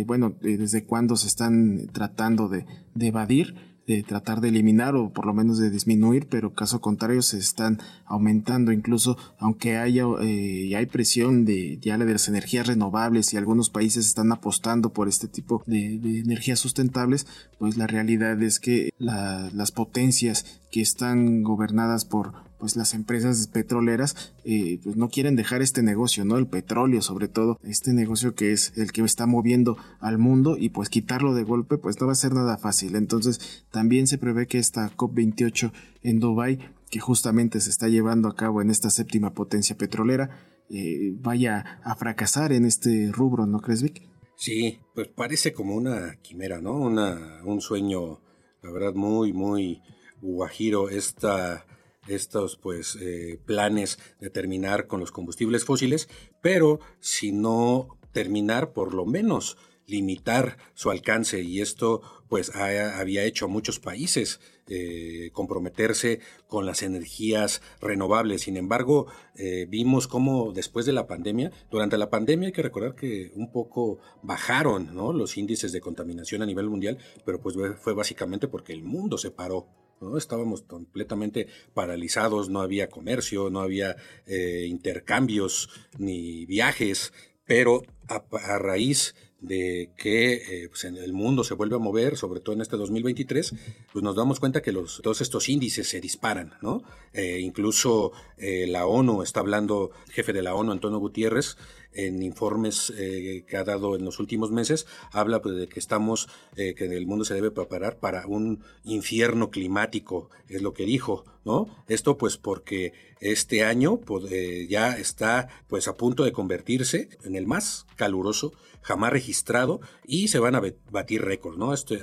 bueno 0.05 0.37
desde 0.43 0.85
cuándo 0.85 1.17
se 1.17 1.29
están 1.29 1.89
tratando 1.95 2.49
de, 2.49 2.67
de 2.95 3.07
evadir 3.07 3.76
de 3.87 4.03
tratar 4.03 4.41
de 4.41 4.49
eliminar 4.49 4.97
o 4.97 5.11
por 5.13 5.27
lo 5.27 5.35
menos 5.35 5.59
de 5.59 5.71
disminuir, 5.71 6.27
pero 6.29 6.55
caso 6.55 6.81
contrario 6.81 7.23
se 7.23 7.39
están 7.39 7.81
aumentando 8.05 8.73
incluso, 8.73 9.17
aunque 9.39 9.77
haya 9.77 10.05
eh, 10.23 10.75
hay 10.77 10.87
presión 10.87 11.45
de 11.45 11.79
ya 11.81 11.97
de 11.97 12.13
las 12.13 12.29
energías 12.29 12.67
renovables 12.67 13.33
y 13.33 13.37
algunos 13.37 13.71
países 13.71 14.07
están 14.07 14.33
apostando 14.33 14.93
por 14.93 15.09
este 15.09 15.29
tipo 15.29 15.63
de, 15.67 15.95
energías 15.97 16.59
sustentables, 16.59 17.27
pues 17.59 17.77
la 17.77 17.87
realidad 17.87 18.43
es 18.43 18.61
que 18.61 18.91
las 18.99 19.73
potencias 19.73 20.61
que 20.77 20.83
están 20.83 21.43
gobernadas 21.43 22.05
por 22.05 22.35
pues 22.59 22.77
las 22.77 22.93
empresas 22.93 23.47
petroleras 23.47 24.35
eh, 24.45 24.79
pues 24.85 24.95
no 24.95 25.09
quieren 25.09 25.35
dejar 25.35 25.63
este 25.63 25.83
negocio, 25.83 26.27
¿no? 26.27 26.37
El 26.37 26.49
petróleo 26.49 27.01
sobre 27.01 27.29
todo, 27.29 27.59
este 27.63 27.95
negocio 27.95 28.35
que 28.35 28.53
es 28.53 28.77
el 28.77 28.93
que 28.93 29.01
está 29.01 29.25
moviendo 29.25 29.79
al 30.01 30.19
mundo 30.19 30.59
y 30.59 30.69
pues 30.69 30.91
quitarlo 30.91 31.33
de 31.33 31.45
golpe 31.45 31.79
pues 31.79 31.99
no 31.99 32.09
va 32.09 32.13
a 32.13 32.15
ser 32.15 32.35
nada 32.35 32.59
fácil. 32.59 32.95
Entonces 32.95 33.65
también 33.71 34.07
se 34.07 34.19
prevé 34.19 34.47
que 34.47 34.59
esta 34.59 34.95
COP28 34.95 35.73
en 36.03 36.21
Dubai 36.21 36.59
que 36.91 37.01
justamente 37.01 37.59
se 37.63 37.71
está 37.71 37.89
llevando 37.89 38.29
a 38.29 38.37
cabo 38.37 38.61
en 38.61 38.69
esta 38.69 38.91
séptima 38.91 39.33
potencia 39.33 39.79
petrolera 39.79 40.29
eh, 40.69 41.15
vaya 41.15 41.81
a 41.85 41.95
fracasar 41.95 42.53
en 42.53 42.67
este 42.67 43.11
rubro, 43.13 43.47
¿no 43.47 43.61
crees 43.61 43.83
Vic? 43.83 44.03
Sí, 44.35 44.79
pues 44.95 45.09
parece 45.09 45.55
como 45.55 45.75
una 45.75 46.17
quimera, 46.21 46.61
¿no? 46.61 46.75
Una, 46.75 47.41
un 47.47 47.63
sueño, 47.63 48.21
la 48.63 48.71
verdad, 48.71 48.93
muy, 48.93 49.33
muy 49.33 49.81
guajiro 50.21 50.89
esta 50.89 51.67
estos 52.09 52.57
pues 52.57 52.97
eh, 53.01 53.41
planes 53.45 53.99
de 54.21 54.31
terminar 54.31 54.87
con 54.87 55.01
los 55.01 55.11
combustibles 55.11 55.65
fósiles, 55.65 56.09
pero 56.41 56.79
si 57.01 57.33
no 57.33 57.99
terminar 58.13 58.73
por 58.73 58.95
lo 58.95 59.07
menos 59.07 59.57
limitar 59.87 60.57
su 60.75 60.91
alcance. 60.91 61.43
Y 61.43 61.61
esto 61.61 62.03
pues 62.29 62.55
había 62.55 63.25
hecho 63.25 63.45
a 63.45 63.49
muchos 63.49 63.79
países 63.79 64.41
eh, 64.69 65.31
comprometerse 65.33 66.21
con 66.49 66.67
las 66.67 66.83
energías 66.83 67.63
renovables. 67.81 68.43
Sin 68.43 68.57
embargo, 68.57 69.07
eh, 69.37 69.67
vimos 69.69 70.09
cómo 70.09 70.53
después 70.53 70.87
de 70.87 70.93
la 70.93 71.07
pandemia, 71.07 71.53
durante 71.71 71.99
la 71.99 72.11
pandemia 72.11 72.49
hay 72.49 72.53
que 72.53 72.63
recordar 72.63 72.97
que 72.97 73.31
un 73.37 73.53
poco 73.53 74.01
bajaron 74.23 74.97
los 75.17 75.37
índices 75.37 75.71
de 75.71 75.81
contaminación 75.81 76.43
a 76.43 76.47
nivel 76.47 76.69
mundial, 76.69 76.99
pero 77.25 77.41
pues 77.41 77.57
fue 77.79 77.95
básicamente 77.95 78.49
porque 78.49 78.73
el 78.73 78.83
mundo 78.83 79.19
se 79.19 79.31
paró 79.31 79.69
¿no? 80.01 80.17
Estábamos 80.17 80.63
completamente 80.63 81.49
paralizados, 81.75 82.49
no 82.49 82.61
había 82.61 82.89
comercio, 82.89 83.51
no 83.51 83.61
había 83.61 83.97
eh, 84.27 84.67
intercambios 84.69 85.71
ni 85.99 86.47
viajes, 86.47 87.13
pero 87.45 87.83
a, 88.09 88.59
raíz 88.59 89.15
de 89.41 89.91
que 89.97 90.35
eh, 90.35 90.69
pues 90.69 90.85
el 90.85 91.13
mundo 91.13 91.45
se 91.45 91.55
vuelve 91.55 91.77
a 91.77 91.79
mover, 91.79 92.17
sobre 92.17 92.41
todo 92.41 92.55
en 92.55 92.63
este 92.63 92.77
2023, 92.77 93.55
pues 93.93 94.03
nos 94.03 94.17
damos 94.17 94.41
cuenta 94.41 94.63
que 94.63 94.73
los, 94.73 95.01
todos 95.03 95.21
estos 95.21 95.49
índices 95.49 95.89
se 95.89 96.01
disparan, 96.01 96.55
¿no? 96.63 96.83
Eh, 97.13 97.41
incluso 97.41 98.13
la 98.39 98.87
ONU 98.87 99.23
está 99.23 99.41
hablando, 99.41 99.91
jefe 100.11 100.33
de 100.33 100.43
la 100.43 100.55
ONU, 100.55 100.73
Antonio 100.73 100.99
Gutiérrez, 100.99 101.57
en 101.97 102.23
informes 102.23 102.93
eh, 102.97 103.45
que 103.49 103.57
ha 103.57 103.65
dado 103.65 103.97
en 103.97 104.05
los 104.05 104.21
últimos 104.21 104.51
meses, 104.51 104.87
habla 105.13 105.43
pues, 105.43 105.57
de 105.57 105.69
que 105.69 105.81
estamos, 105.81 106.29
eh, 106.57 106.75
que 106.75 106.85
el 106.85 107.07
mundo 107.07 107.25
se 107.25 107.35
debe 107.35 107.51
preparar 107.51 107.99
para 107.99 108.27
un 108.27 108.63
infierno 108.85 109.51
climático, 109.51 110.31
es 110.49 110.63
lo 110.63 110.73
que 110.73 110.85
dijo, 110.85 111.25
¿no? 111.45 111.67
Esto 111.89 112.19
pues 112.19 112.37
porque 112.37 112.93
este 113.21 113.65
año 113.65 113.99
pues, 113.99 114.31
eh, 114.31 114.67
ya 114.69 114.97
está 114.97 115.49
pues 115.69 115.89
a 115.89 115.97
punto 115.97 116.25
de 116.25 116.33
convertirse 116.33 117.09
en 117.25 117.35
el 117.35 117.47
más 117.47 117.87
caluroso 117.97 118.53
jamás 118.87 119.13
registrado 119.13 119.81
y 120.07 120.29
se 120.29 120.39
van 120.39 120.55
a 120.55 120.63
batir 120.93 121.23
récords, 121.23 121.59
¿no? 121.59 121.75
Esto 121.75 121.97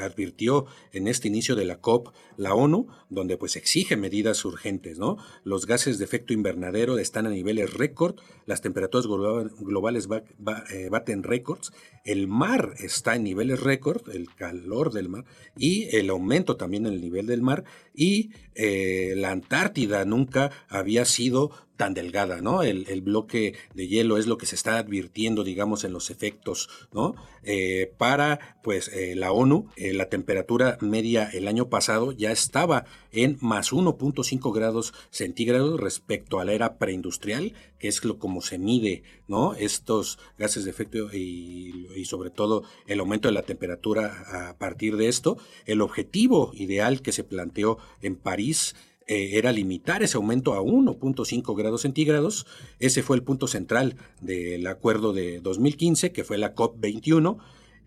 advirtió 0.00 0.64
en 0.90 1.06
este 1.06 1.28
inicio 1.28 1.54
de 1.54 1.66
la 1.66 1.80
COP 1.80 2.14
la 2.38 2.54
ONU, 2.54 2.88
donde 3.10 3.36
pues 3.36 3.56
exige 3.56 3.98
medidas 3.98 4.42
urgentes, 4.46 4.98
¿no? 4.98 5.18
Los 5.44 5.66
gases 5.66 5.98
de 5.98 6.06
efecto 6.06 6.32
invernadero 6.32 6.96
están 6.96 7.26
a 7.26 7.30
niveles 7.30 7.74
récord, 7.74 8.16
las 8.46 8.62
temperaturas 8.62 9.06
globales 9.06 9.39
eh, 9.48 10.88
baten 10.90 11.22
récords, 11.22 11.72
el 12.04 12.28
mar 12.28 12.74
está 12.78 13.16
en 13.16 13.24
niveles 13.24 13.60
récord, 13.60 14.08
el 14.10 14.34
calor 14.34 14.92
del 14.92 15.08
mar 15.08 15.24
y 15.56 15.94
el 15.96 16.10
aumento 16.10 16.56
también 16.56 16.86
en 16.86 16.94
el 16.94 17.00
nivel 17.00 17.26
del 17.26 17.42
mar 17.42 17.64
y 17.94 18.30
eh, 18.54 19.14
la 19.16 19.30
Antártida 19.30 20.04
nunca 20.04 20.50
había 20.68 21.04
sido 21.04 21.50
tan 21.80 21.94
delgada, 21.94 22.42
¿no? 22.42 22.62
El, 22.62 23.00
bloque 23.00 23.54
de 23.72 23.88
hielo 23.88 24.18
es 24.18 24.26
lo 24.26 24.36
que 24.36 24.44
se 24.44 24.54
está 24.54 24.76
advirtiendo, 24.76 25.44
digamos, 25.44 25.82
en 25.84 25.94
los 25.94 26.10
efectos, 26.10 26.68
¿no? 26.92 27.14
Eh, 27.42 27.90
para, 27.96 28.58
pues, 28.62 28.88
eh, 28.88 29.14
la 29.16 29.32
ONU, 29.32 29.66
eh, 29.76 29.94
la 29.94 30.10
temperatura 30.10 30.76
media 30.82 31.30
el 31.32 31.48
año 31.48 31.70
pasado 31.70 32.12
ya 32.12 32.32
estaba 32.32 32.84
en 33.12 33.38
más 33.40 33.72
1.5 33.72 34.52
grados 34.52 34.92
centígrados 35.08 35.80
respecto 35.80 36.38
a 36.38 36.44
la 36.44 36.52
era 36.52 36.76
preindustrial, 36.76 37.54
que 37.78 37.88
es 37.88 38.04
lo 38.04 38.18
como 38.18 38.42
se 38.42 38.58
mide, 38.58 39.02
¿no? 39.26 39.54
Estos 39.54 40.18
gases 40.36 40.66
de 40.66 40.72
efecto 40.72 41.08
y, 41.14 41.88
y 41.96 42.04
sobre 42.04 42.28
todo 42.28 42.62
el 42.88 43.00
aumento 43.00 43.28
de 43.28 43.32
la 43.32 43.42
temperatura 43.42 44.50
a 44.50 44.58
partir 44.58 44.98
de 44.98 45.08
esto. 45.08 45.38
El 45.64 45.80
objetivo 45.80 46.50
ideal 46.52 47.00
que 47.00 47.12
se 47.12 47.24
planteó 47.24 47.78
en 48.02 48.16
París 48.16 48.74
eh, 49.10 49.38
era 49.38 49.50
limitar 49.50 50.04
ese 50.04 50.16
aumento 50.18 50.54
a 50.54 50.62
1.5 50.62 51.56
grados 51.56 51.80
centígrados. 51.82 52.46
Ese 52.78 53.02
fue 53.02 53.16
el 53.16 53.24
punto 53.24 53.48
central 53.48 53.96
del 54.20 54.64
acuerdo 54.68 55.12
de 55.12 55.40
2015, 55.40 56.12
que 56.12 56.22
fue 56.22 56.38
la 56.38 56.54
COP21. 56.54 57.38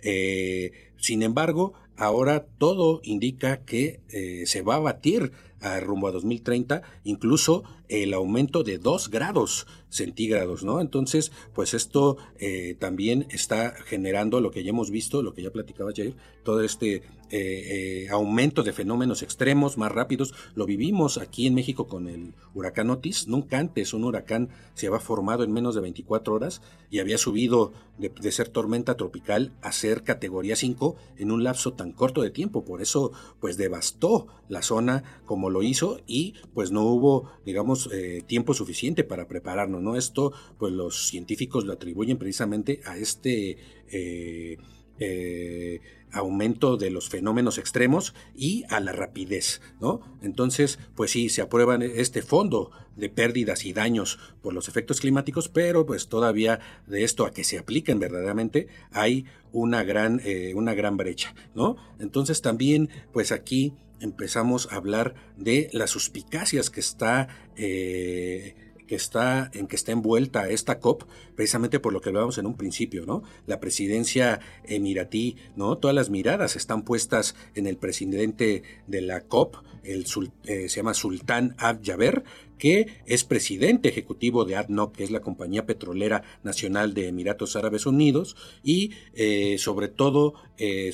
Eh, 0.01 0.73
sin 0.97 1.23
embargo, 1.23 1.75
ahora 1.95 2.45
todo 2.57 2.99
indica 3.05 3.63
que 3.63 4.01
eh, 4.09 4.43
se 4.47 4.63
va 4.63 4.75
a 4.75 4.79
batir 4.79 5.31
a 5.61 5.79
rumbo 5.79 6.09
a 6.09 6.11
2030, 6.11 6.81
incluso 7.05 7.63
el 7.93 8.13
aumento 8.15 8.63
de 8.63 8.79
2 8.79 9.09
grados 9.09 9.67
centígrados, 9.89 10.63
¿no? 10.63 10.81
Entonces, 10.81 11.31
pues 11.53 11.75
esto 11.75 12.17
eh, 12.39 12.75
también 12.79 13.27
está 13.29 13.75
generando 13.85 14.41
lo 14.41 14.49
que 14.49 14.63
ya 14.63 14.71
hemos 14.71 14.89
visto, 14.89 15.21
lo 15.21 15.35
que 15.35 15.43
ya 15.43 15.51
platicaba 15.51 15.91
ayer, 15.91 16.15
todo 16.43 16.61
este 16.61 16.95
eh, 16.95 17.03
eh, 17.29 18.07
aumento 18.09 18.63
de 18.63 18.73
fenómenos 18.73 19.21
extremos 19.21 19.77
más 19.77 19.91
rápidos. 19.91 20.33
Lo 20.55 20.65
vivimos 20.65 21.17
aquí 21.17 21.45
en 21.45 21.53
México 21.53 21.87
con 21.87 22.07
el 22.07 22.33
huracán 22.55 22.89
Otis. 22.89 23.27
Nunca 23.27 23.59
antes 23.59 23.93
un 23.93 24.03
huracán 24.03 24.49
se 24.73 24.87
había 24.87 24.99
formado 24.99 25.43
en 25.43 25.51
menos 25.51 25.75
de 25.75 25.81
24 25.81 26.33
horas 26.33 26.61
y 26.89 26.99
había 26.99 27.17
subido 27.17 27.73
de, 27.97 28.09
de 28.09 28.31
ser 28.31 28.49
tormenta 28.49 28.97
tropical 28.97 29.51
a 29.61 29.71
ser 29.71 30.03
categoría 30.03 30.55
5 30.55 30.95
en 31.17 31.31
un 31.31 31.43
lapso 31.43 31.73
tan 31.73 31.91
corto 31.91 32.21
de 32.21 32.31
tiempo. 32.31 32.65
Por 32.65 32.81
eso, 32.81 33.11
pues 33.39 33.57
devastó 33.57 34.27
la 34.49 34.61
zona 34.61 35.03
como 35.25 35.49
lo 35.49 35.63
hizo 35.63 35.99
y 36.05 36.35
pues 36.53 36.71
no 36.71 36.83
hubo, 36.83 37.31
digamos, 37.45 37.82
eh, 37.91 38.23
tiempo 38.25 38.53
suficiente 38.53 39.03
para 39.03 39.27
prepararnos, 39.27 39.81
¿no? 39.81 39.95
Esto, 39.95 40.33
pues 40.57 40.73
los 40.73 41.07
científicos 41.07 41.65
lo 41.65 41.73
atribuyen 41.73 42.17
precisamente 42.17 42.81
a 42.85 42.97
este 42.97 43.57
eh, 43.91 44.57
eh, 44.99 45.81
aumento 46.11 46.77
de 46.77 46.91
los 46.91 47.09
fenómenos 47.09 47.57
extremos 47.57 48.13
y 48.35 48.63
a 48.69 48.79
la 48.79 48.91
rapidez, 48.91 49.61
¿no? 49.81 50.01
Entonces, 50.21 50.79
pues 50.95 51.11
sí, 51.11 51.29
se 51.29 51.41
aprueban 51.41 51.81
este 51.81 52.21
fondo 52.21 52.71
de 52.95 53.09
pérdidas 53.09 53.65
y 53.65 53.73
daños 53.73 54.19
por 54.41 54.53
los 54.53 54.67
efectos 54.67 55.01
climáticos, 55.01 55.49
pero 55.49 55.85
pues 55.85 56.07
todavía 56.07 56.59
de 56.85 57.03
esto 57.03 57.25
a 57.25 57.31
que 57.31 57.43
se 57.43 57.57
apliquen 57.57 57.99
verdaderamente 57.99 58.67
hay 58.91 59.25
una 59.51 59.83
gran, 59.83 60.21
una 60.53 60.75
gran 60.75 60.97
brecha, 60.97 61.33
¿no? 61.55 61.77
Entonces 61.99 62.43
también, 62.43 62.89
pues 63.11 63.31
aquí 63.31 63.73
empezamos 64.03 64.67
a 64.71 64.75
hablar 64.75 65.15
de 65.37 65.69
las 65.71 65.89
suspicacias 65.89 66.69
que 66.69 66.81
está 66.81 67.29
eh, 67.55 68.55
que 68.87 68.95
está 68.95 69.49
en 69.53 69.67
que 69.67 69.75
está 69.75 69.91
envuelta 69.91 70.49
esta 70.49 70.79
COP, 70.79 71.03
precisamente 71.35 71.79
por 71.79 71.93
lo 71.93 72.01
que 72.01 72.09
hablábamos 72.09 72.37
en 72.37 72.45
un 72.45 72.55
principio, 72.55 73.05
¿no? 73.05 73.23
La 73.45 73.59
presidencia 73.59 74.39
emiratí, 74.65 75.37
¿no? 75.55 75.77
Todas 75.77 75.95
las 75.95 76.09
miradas 76.09 76.55
están 76.55 76.83
puestas 76.83 77.35
en 77.55 77.67
el 77.67 77.77
presidente 77.77 78.63
de 78.87 79.01
la 79.01 79.21
COP, 79.21 79.57
el 79.83 80.05
eh, 80.45 80.69
se 80.69 80.75
llama 80.77 80.93
Sultán 80.93 81.55
Abjaber, 81.57 82.23
que 82.57 82.87
es 83.05 83.23
presidente 83.23 83.89
ejecutivo 83.89 84.45
de 84.45 84.55
ADNOC, 84.55 84.95
que 84.95 85.03
es 85.03 85.11
la 85.11 85.21
compañía 85.21 85.65
petrolera 85.65 86.23
nacional 86.43 86.93
de 86.93 87.07
Emiratos 87.07 87.55
Árabes 87.55 87.85
Unidos, 87.85 88.35
y 88.63 88.91
eh, 89.13 89.57
sobre 89.57 89.87
todo 89.87 90.33
eh, 90.57 90.93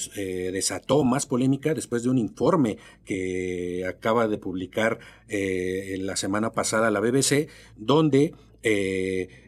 desató 0.51 1.03
más 1.03 1.25
polémica 1.25 1.73
después 1.73 2.03
de 2.03 2.09
un 2.09 2.17
informe 2.17 2.77
que 3.05 3.85
acaba 3.87 4.27
de 4.27 4.37
publicar 4.37 4.99
la 5.29 6.15
semana 6.15 6.51
pasada 6.53 6.89
la 6.89 6.99
BBC, 6.99 7.49
donde 7.77 8.33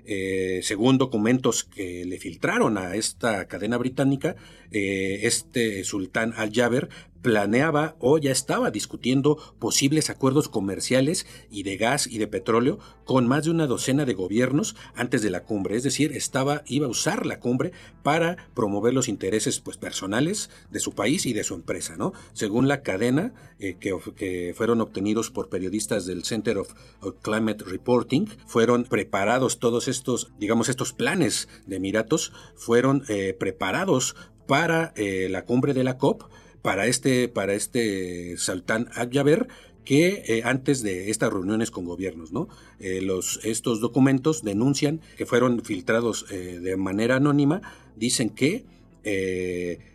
eh, 0.05 0.41
eh, 0.41 0.63
según 0.63 0.97
documentos 0.97 1.63
que 1.63 2.05
le 2.05 2.19
filtraron 2.19 2.77
a 2.77 2.95
esta 2.95 3.47
cadena 3.47 3.77
británica, 3.77 4.35
eh, 4.71 5.21
este 5.23 5.83
sultán 5.83 6.33
al-Jaber 6.37 6.89
planeaba 7.21 7.95
o 7.99 8.17
ya 8.17 8.31
estaba 8.31 8.71
discutiendo 8.71 9.37
posibles 9.59 10.09
acuerdos 10.09 10.49
comerciales 10.49 11.27
y 11.51 11.61
de 11.63 11.77
gas 11.77 12.07
y 12.07 12.17
de 12.17 12.27
petróleo 12.27 12.79
con 13.05 13.27
más 13.27 13.43
de 13.43 13.51
una 13.51 13.67
docena 13.67 14.05
de 14.05 14.15
gobiernos 14.15 14.75
antes 14.95 15.21
de 15.21 15.29
la 15.29 15.43
cumbre, 15.43 15.75
es 15.75 15.83
decir, 15.83 16.13
estaba 16.13 16.63
iba 16.65 16.87
a 16.87 16.89
usar 16.89 17.27
la 17.27 17.39
cumbre 17.39 17.73
para 18.01 18.49
promover 18.55 18.93
los 18.93 19.07
intereses 19.07 19.59
pues 19.59 19.77
personales 19.77 20.49
de 20.71 20.79
su 20.79 20.93
país 20.93 21.27
y 21.27 21.33
de 21.33 21.43
su 21.43 21.53
empresa, 21.53 21.95
¿no? 21.95 22.13
Según 22.33 22.67
la 22.67 22.81
cadena 22.81 23.33
que, 23.59 23.75
que, 24.15 24.53
fueron 24.55 24.81
obtenidos 24.81 25.29
por 25.29 25.49
periodistas 25.49 26.07
del 26.07 26.23
Center 26.23 26.57
of 26.57 26.73
Climate 27.21 27.63
Reporting, 27.63 28.25
fueron 28.47 28.85
preparados 28.85 29.59
todos 29.59 29.87
estos, 29.91 30.31
digamos, 30.39 30.69
estos 30.69 30.93
planes 30.93 31.47
de 31.67 31.75
Emiratos 31.75 32.33
fueron 32.55 33.03
eh, 33.07 33.35
preparados 33.37 34.15
para 34.47 34.93
eh, 34.95 35.27
la 35.29 35.45
cumbre 35.45 35.73
de 35.73 35.83
la 35.83 35.97
COP, 35.97 36.23
para 36.61 36.87
este, 36.87 37.27
para 37.27 37.53
este 37.53 38.37
Sultán 38.37 38.89
Agyaber, 38.95 39.47
que 39.85 40.23
eh, 40.27 40.41
antes 40.43 40.81
de 40.83 41.09
estas 41.09 41.31
reuniones 41.31 41.71
con 41.71 41.85
gobiernos, 41.85 42.31
¿no? 42.31 42.47
los, 42.79 43.39
estos 43.43 43.79
documentos 43.79 44.43
denuncian 44.43 45.01
que 45.17 45.25
fueron 45.25 45.63
filtrados 45.63 46.25
de 46.29 46.77
manera 46.77 47.15
anónima, 47.15 47.61
dicen 47.95 48.29
que 48.29 48.65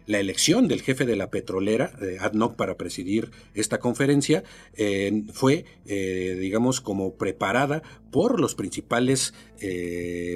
la 0.06 0.18
elección 0.18 0.68
del 0.68 0.82
jefe 0.82 1.04
de 1.04 1.16
la 1.16 1.30
petrolera, 1.30 1.92
eh, 2.00 2.18
ADNOC, 2.20 2.56
para 2.56 2.76
presidir 2.76 3.30
esta 3.54 3.78
conferencia, 3.78 4.44
eh, 4.74 5.24
fue, 5.32 5.64
digamos, 5.84 6.80
como 6.80 7.14
preparada 7.14 7.82
por 8.10 8.40
los 8.40 8.54
principales, 8.54 9.34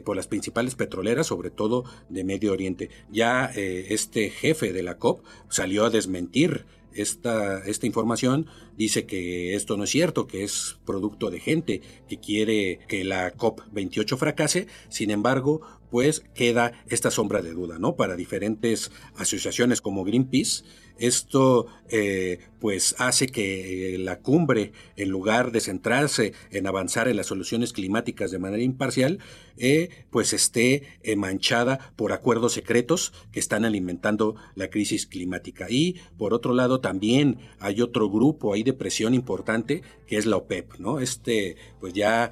por 0.05 0.17
las 0.17 0.27
principales 0.27 0.75
petroleras, 0.75 1.27
sobre 1.27 1.51
todo 1.51 1.85
de 2.09 2.25
Medio 2.25 2.53
Oriente. 2.53 2.91
Ya 3.11 3.47
este 3.55 4.31
jefe 4.31 4.73
de 4.73 4.83
la 4.83 4.99
COP 4.99 5.25
salió 5.49 5.85
a 5.85 5.91
desmentir 5.91 6.67
esta, 6.95 7.65
esta 7.67 7.87
información 7.87 8.47
dice 8.77 9.07
que 9.07 9.55
esto 9.55 9.77
no 9.77 9.85
es 9.85 9.91
cierto, 9.91 10.27
que 10.27 10.45
es 10.45 10.79
producto 10.85 11.31
de 11.31 11.41
gente 11.41 11.83
que 12.09 12.19
quiere 12.19 12.81
que 12.89 13.05
la 13.05 13.35
COP28 13.35 14.17
fracase, 14.17 14.67
sin 14.89 15.11
embargo, 15.11 15.61
pues 15.91 16.23
queda 16.35 16.73
esta 16.89 17.11
sombra 17.11 17.43
de 17.43 17.53
duda, 17.53 17.79
¿no? 17.79 17.97
Para 17.97 18.17
diferentes 18.17 18.91
asociaciones 19.17 19.81
como 19.81 20.05
Greenpeace, 20.05 20.65
esto 21.01 21.67
eh, 21.89 22.39
pues 22.61 22.95
hace 22.99 23.27
que 23.27 23.97
la 23.99 24.21
cumbre, 24.21 24.73
en 24.97 25.09
lugar 25.09 25.51
de 25.51 25.61
centrarse 25.61 26.35
en 26.51 26.67
avanzar 26.67 27.09
en 27.09 27.17
las 27.17 27.27
soluciones 27.27 27.73
climáticas 27.73 28.31
de 28.31 28.39
manera 28.39 28.63
imparcial, 28.63 29.19
eh, 29.57 29.89
pues 30.11 30.33
esté 30.35 30.83
eh, 31.03 31.17
manchada 31.17 31.93
por 31.97 32.13
acuerdos 32.13 32.53
secretos 32.53 33.13
que 33.33 33.41
están 33.41 33.65
alimentando 33.65 34.37
la 34.55 34.69
crisis 34.69 35.07
climática. 35.07 35.67
Y 35.71 36.01
por 36.19 36.35
otro 36.35 36.53
lado 36.55 36.81
también 36.81 37.39
hay 37.59 37.81
otro 37.81 38.11
grupo 38.11 38.53
ahí 38.53 38.63
de 38.63 38.75
presión 38.75 39.15
importante 39.15 39.83
que 40.07 40.19
es 40.19 40.27
la 40.27 40.37
OPEP, 40.37 40.79
¿no? 40.79 41.01
Este 41.01 41.57
pues 41.81 41.95
ya 41.95 42.31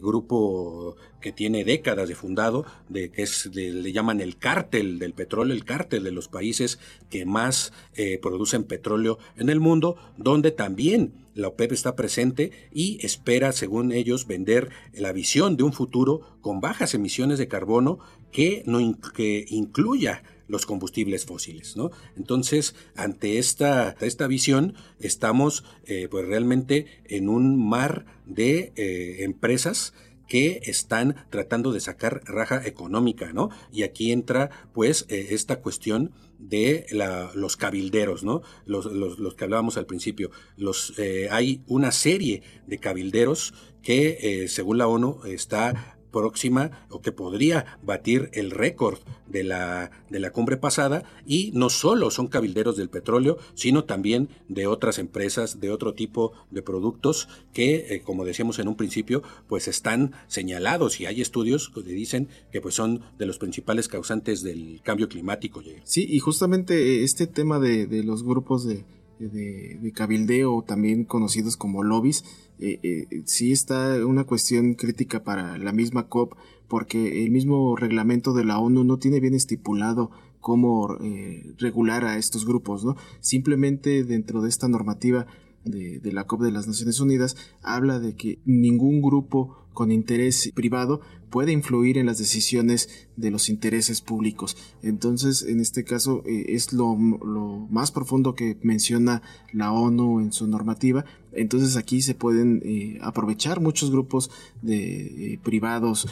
grupo 0.00 0.96
que 1.20 1.32
tiene 1.32 1.64
décadas 1.64 2.08
de 2.08 2.14
fundado, 2.14 2.64
de 2.88 3.10
que 3.10 3.22
es, 3.22 3.46
le 3.54 3.92
llaman 3.92 4.20
el 4.20 4.36
cártel 4.36 4.98
del 4.98 5.12
petróleo, 5.12 5.54
el 5.54 5.64
cártel 5.64 6.04
de 6.04 6.12
los 6.12 6.28
países 6.28 6.78
que 7.10 7.24
más 7.24 7.72
eh, 7.94 8.18
producen 8.20 8.64
petróleo 8.64 9.18
en 9.36 9.48
el 9.48 9.60
mundo, 9.60 9.96
donde 10.16 10.50
también 10.50 11.12
la 11.34 11.48
OPEP 11.48 11.72
está 11.72 11.94
presente 11.94 12.50
y 12.72 13.04
espera, 13.06 13.52
según 13.52 13.92
ellos, 13.92 14.26
vender 14.26 14.70
la 14.92 15.12
visión 15.12 15.56
de 15.56 15.62
un 15.62 15.72
futuro 15.72 16.38
con 16.40 16.60
bajas 16.60 16.94
emisiones 16.94 17.38
de 17.38 17.48
carbono 17.48 17.98
que, 18.32 18.62
no, 18.66 18.78
que 19.14 19.44
incluya 19.48 20.22
los 20.48 20.66
combustibles 20.66 21.26
fósiles, 21.26 21.76
¿no? 21.76 21.90
Entonces, 22.16 22.74
ante 22.96 23.38
esta, 23.38 23.94
esta 24.00 24.26
visión, 24.26 24.74
estamos 24.98 25.62
eh, 25.84 26.08
pues 26.10 26.26
realmente 26.26 26.86
en 27.04 27.28
un 27.28 27.68
mar 27.68 28.06
de 28.26 28.72
eh, 28.74 29.24
empresas 29.24 29.92
que 30.28 30.60
están 30.64 31.16
tratando 31.30 31.72
de 31.72 31.80
sacar 31.80 32.22
raja 32.24 32.64
económica, 32.66 33.32
¿no? 33.32 33.50
Y 33.72 33.82
aquí 33.82 34.12
entra 34.12 34.50
pues 34.72 35.06
eh, 35.08 35.28
esta 35.30 35.60
cuestión 35.60 36.12
de 36.38 36.86
los 37.34 37.56
cabilderos, 37.56 38.22
¿no? 38.22 38.42
Los, 38.64 38.86
los, 38.86 39.34
que 39.34 39.44
hablábamos 39.44 39.76
al 39.76 39.86
principio. 39.86 40.30
Los, 40.56 40.96
eh, 40.98 41.28
hay 41.32 41.62
una 41.66 41.90
serie 41.90 42.42
de 42.66 42.78
cabilderos 42.78 43.54
que, 43.82 44.18
eh, 44.20 44.48
según 44.48 44.78
la 44.78 44.86
ONU, 44.86 45.20
está 45.24 45.97
próxima 46.10 46.86
o 46.90 47.00
que 47.00 47.12
podría 47.12 47.78
batir 47.82 48.30
el 48.32 48.50
récord 48.50 48.98
de 49.26 49.44
la, 49.44 49.90
de 50.10 50.20
la 50.20 50.30
cumbre 50.30 50.56
pasada 50.56 51.04
y 51.26 51.50
no 51.54 51.70
solo 51.70 52.10
son 52.10 52.28
cabilderos 52.28 52.76
del 52.76 52.88
petróleo, 52.88 53.38
sino 53.54 53.84
también 53.84 54.28
de 54.48 54.66
otras 54.66 54.98
empresas, 54.98 55.60
de 55.60 55.70
otro 55.70 55.94
tipo 55.94 56.32
de 56.50 56.62
productos 56.62 57.28
que, 57.52 57.94
eh, 57.94 58.02
como 58.02 58.24
decíamos 58.24 58.58
en 58.58 58.68
un 58.68 58.76
principio, 58.76 59.22
pues 59.48 59.68
están 59.68 60.12
señalados 60.26 61.00
y 61.00 61.06
hay 61.06 61.20
estudios 61.20 61.70
que 61.74 61.82
dicen 61.82 62.28
que 62.52 62.60
pues 62.60 62.74
son 62.74 63.02
de 63.18 63.26
los 63.26 63.38
principales 63.38 63.88
causantes 63.88 64.42
del 64.42 64.80
cambio 64.82 65.08
climático. 65.08 65.62
Sí, 65.84 66.06
y 66.08 66.18
justamente 66.20 67.02
este 67.02 67.26
tema 67.26 67.58
de, 67.58 67.86
de 67.86 68.02
los 68.04 68.22
grupos 68.22 68.66
de, 68.66 68.84
de, 69.18 69.92
cabildeo, 69.94 70.62
también 70.62 71.04
conocidos 71.04 71.56
como 71.56 71.82
lobbies, 71.82 72.24
eh, 72.58 72.78
eh, 72.82 73.22
sí 73.24 73.52
está 73.52 74.04
una 74.06 74.24
cuestión 74.24 74.74
crítica 74.74 75.24
para 75.24 75.58
la 75.58 75.72
misma 75.72 76.08
COP, 76.08 76.34
porque 76.68 77.24
el 77.24 77.30
mismo 77.30 77.76
reglamento 77.76 78.32
de 78.32 78.44
la 78.44 78.58
ONU 78.58 78.84
no 78.84 78.98
tiene 78.98 79.20
bien 79.20 79.34
estipulado 79.34 80.10
cómo 80.40 80.96
eh, 81.00 81.54
regular 81.58 82.04
a 82.04 82.16
estos 82.16 82.46
grupos, 82.46 82.84
¿no? 82.84 82.96
Simplemente 83.20 84.04
dentro 84.04 84.42
de 84.42 84.48
esta 84.48 84.68
normativa 84.68 85.26
de, 85.64 85.98
de, 85.98 86.12
la 86.12 86.24
COP 86.24 86.42
de 86.42 86.52
las 86.52 86.66
Naciones 86.66 87.00
Unidas 87.00 87.36
habla 87.62 87.98
de 87.98 88.14
que 88.14 88.38
ningún 88.44 89.02
grupo 89.02 89.67
con 89.78 89.92
interés 89.92 90.50
privado 90.56 91.00
puede 91.30 91.52
influir 91.52 91.98
en 91.98 92.06
las 92.06 92.18
decisiones 92.18 92.88
de 93.14 93.30
los 93.30 93.48
intereses 93.48 94.00
públicos. 94.00 94.56
Entonces, 94.82 95.42
en 95.42 95.60
este 95.60 95.84
caso, 95.84 96.24
eh, 96.26 96.46
es 96.48 96.72
lo, 96.72 96.96
más 96.96 97.92
profundo 97.92 98.34
que 98.34 98.56
menciona 98.62 99.22
la 99.52 99.70
ONU 99.70 100.18
en 100.18 100.32
su 100.32 100.48
normativa. 100.48 101.04
Entonces, 101.30 101.76
aquí 101.76 102.02
se 102.02 102.16
pueden 102.16 102.60
eh, 102.64 102.98
aprovechar 103.02 103.60
muchos 103.60 103.92
grupos 103.92 104.32
de 104.62 105.34
eh, 105.34 105.40
privados 105.44 106.08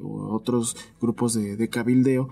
o 0.00 0.32
otros 0.32 0.76
grupos 1.00 1.34
de, 1.34 1.68
cabildeo 1.68 2.28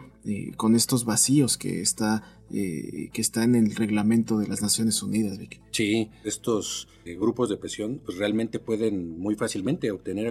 con 0.57 0.77
estos 0.77 1.05
vacíos 1.05 1.59
que 1.59 1.81
está 1.81 2.23
que 2.51 3.11
está 3.21 3.43
en 3.43 3.57
el 3.57 3.75
reglamento 3.75 4.39
de 4.39 4.47
las 4.47 4.63
Naciones 4.63 5.03
Unidas. 5.03 5.39
Sí, 5.73 6.11
estos 6.23 6.87
grupos 7.19 7.49
de 7.49 7.57
presión 7.57 8.01
pues, 8.05 8.19
realmente 8.19 8.61
pueden 8.61 9.19
muy 9.19 9.35
fácilmente 9.35 9.91
obtener 9.91 10.29